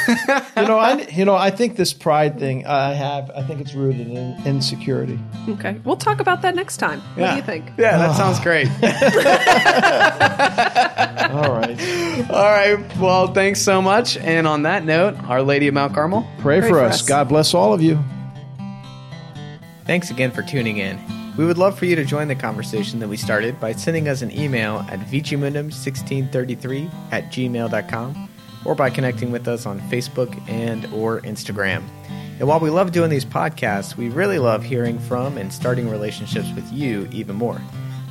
you 0.57 0.69
know, 0.69 0.79
I 0.79 1.07
you 1.11 1.25
know, 1.25 1.35
I 1.35 1.51
think 1.51 1.77
this 1.77 1.93
pride 1.93 2.39
thing 2.39 2.67
I 2.67 2.93
have. 2.93 3.31
I 3.35 3.43
think 3.43 3.61
it's 3.61 3.75
rooted 3.75 4.09
in 4.09 4.41
insecurity. 4.47 5.19
okay. 5.49 5.81
We'll 5.85 5.97
talk 5.97 6.21
about 6.21 6.43
that 6.43 6.55
next 6.55 6.77
time. 6.79 7.01
What 7.01 7.19
Yeah. 7.23 7.31
do 7.33 7.37
you 7.37 7.43
think? 7.43 7.67
Yeah, 7.79 7.99
that 7.99 8.17
sounds 8.17 8.41
great. 8.41 8.69
All 11.35 11.53
right. 11.53 12.31
All 12.31 12.51
right. 12.51 12.97
Well, 12.99 13.29
thanks 13.33 13.61
so 13.61 13.81
much. 13.83 14.17
And 14.19 14.47
on 14.47 14.63
that 14.63 14.85
note, 14.85 15.17
Our 15.25 15.43
Lady 15.43 15.69
of 15.69 15.75
Mount 15.75 15.95
Carmel. 15.95 16.27
Pray, 16.39 16.61
Pray 16.61 16.69
for, 16.69 16.75
for 16.77 16.85
us. 16.85 17.01
us. 17.03 17.09
God 17.09 17.29
bless 17.29 17.55
all 17.55 17.73
of 17.73 17.83
you. 17.83 17.99
Thanks 19.87 20.11
again 20.11 20.31
for 20.31 20.43
tuning 20.43 20.77
in. 20.79 20.99
We 21.37 21.45
would 21.45 21.59
love 21.59 21.77
for 21.79 21.85
you 21.87 21.97
to 21.97 22.05
join 22.05 22.29
the 22.29 22.37
conversation 22.37 23.01
that 23.01 23.09
we 23.09 23.17
started 23.17 23.59
by 23.59 23.73
sending 23.73 24.09
us 24.09 24.23
an 24.23 24.31
email 24.31 24.87
at 24.89 25.01
vicimundum1633 25.01 26.91
at 27.13 27.25
gmail.com 27.33 28.29
or 28.65 28.75
by 28.75 28.91
connecting 28.91 29.31
with 29.31 29.49
us 29.49 29.67
on 29.67 29.81
Facebook 29.91 30.37
and 30.49 30.87
or 30.93 31.21
Instagram. 31.23 31.83
And 32.39 32.49
while 32.49 32.61
we 32.61 32.71
love 32.71 32.93
doing 32.93 33.11
these 33.11 33.25
podcasts, 33.25 33.97
we 33.97 34.09
really 34.09 34.39
love 34.39 34.65
hearing 34.65 34.99
from 34.99 35.39
and 35.39 35.53
starting 35.53 35.89
relationships 35.89 36.51
with 36.55 36.73
you 36.73 37.09
even 37.13 37.37
more. 37.37 37.61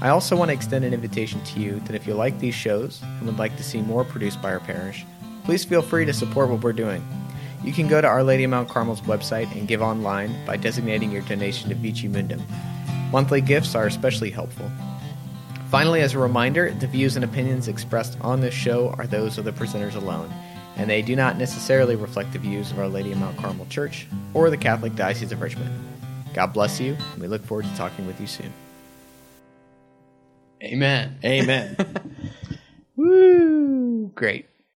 I 0.01 0.09
also 0.09 0.35
want 0.35 0.49
to 0.49 0.53
extend 0.53 0.85
an 0.85 0.93
invitation 0.93 1.43
to 1.43 1.59
you 1.59 1.79
that 1.81 1.95
if 1.95 2.07
you 2.07 2.13
like 2.13 2.39
these 2.39 2.55
shows 2.55 3.01
and 3.01 3.25
would 3.25 3.37
like 3.37 3.55
to 3.57 3.63
see 3.63 3.81
more 3.81 4.03
produced 4.03 4.41
by 4.41 4.51
our 4.51 4.59
parish, 4.59 5.05
please 5.43 5.65
feel 5.65 5.81
free 5.81 6.05
to 6.05 6.13
support 6.13 6.49
what 6.49 6.61
we're 6.61 6.73
doing. 6.73 7.05
You 7.63 7.71
can 7.71 7.87
go 7.87 8.01
to 8.01 8.07
Our 8.07 8.23
Lady 8.23 8.43
of 8.43 8.51
Mount 8.51 8.67
Carmel's 8.67 9.01
website 9.01 9.51
and 9.53 9.67
give 9.67 9.81
online 9.81 10.45
by 10.45 10.57
designating 10.57 11.11
your 11.11 11.21
donation 11.21 11.69
to 11.69 11.75
Vici 11.75 12.09
Mundum. 12.09 12.41
Monthly 13.11 13.39
gifts 13.41 13.75
are 13.75 13.85
especially 13.85 14.31
helpful. 14.31 14.69
Finally, 15.73 16.01
as 16.01 16.13
a 16.13 16.19
reminder, 16.19 16.69
the 16.69 16.85
views 16.85 17.15
and 17.15 17.25
opinions 17.25 17.67
expressed 17.67 18.15
on 18.21 18.41
this 18.41 18.53
show 18.53 18.89
are 18.99 19.07
those 19.07 19.39
of 19.39 19.43
the 19.43 19.51
presenters 19.51 19.95
alone, 19.95 20.31
and 20.77 20.87
they 20.87 21.01
do 21.01 21.15
not 21.15 21.35
necessarily 21.35 21.95
reflect 21.95 22.31
the 22.31 22.37
views 22.37 22.69
of 22.69 22.77
Our 22.77 22.87
Lady 22.87 23.11
of 23.11 23.17
Mount 23.17 23.35
Carmel 23.37 23.65
Church 23.65 24.05
or 24.35 24.51
the 24.51 24.57
Catholic 24.57 24.95
Diocese 24.95 25.31
of 25.31 25.41
Richmond. 25.41 25.71
God 26.35 26.53
bless 26.53 26.79
you, 26.79 26.95
and 27.13 27.19
we 27.19 27.27
look 27.27 27.43
forward 27.43 27.65
to 27.65 27.75
talking 27.75 28.05
with 28.05 28.21
you 28.21 28.27
soon. 28.27 28.53
Amen. 30.61 31.17
Amen. 31.25 31.75
Woo! 32.95 34.11
Great. 34.13 34.45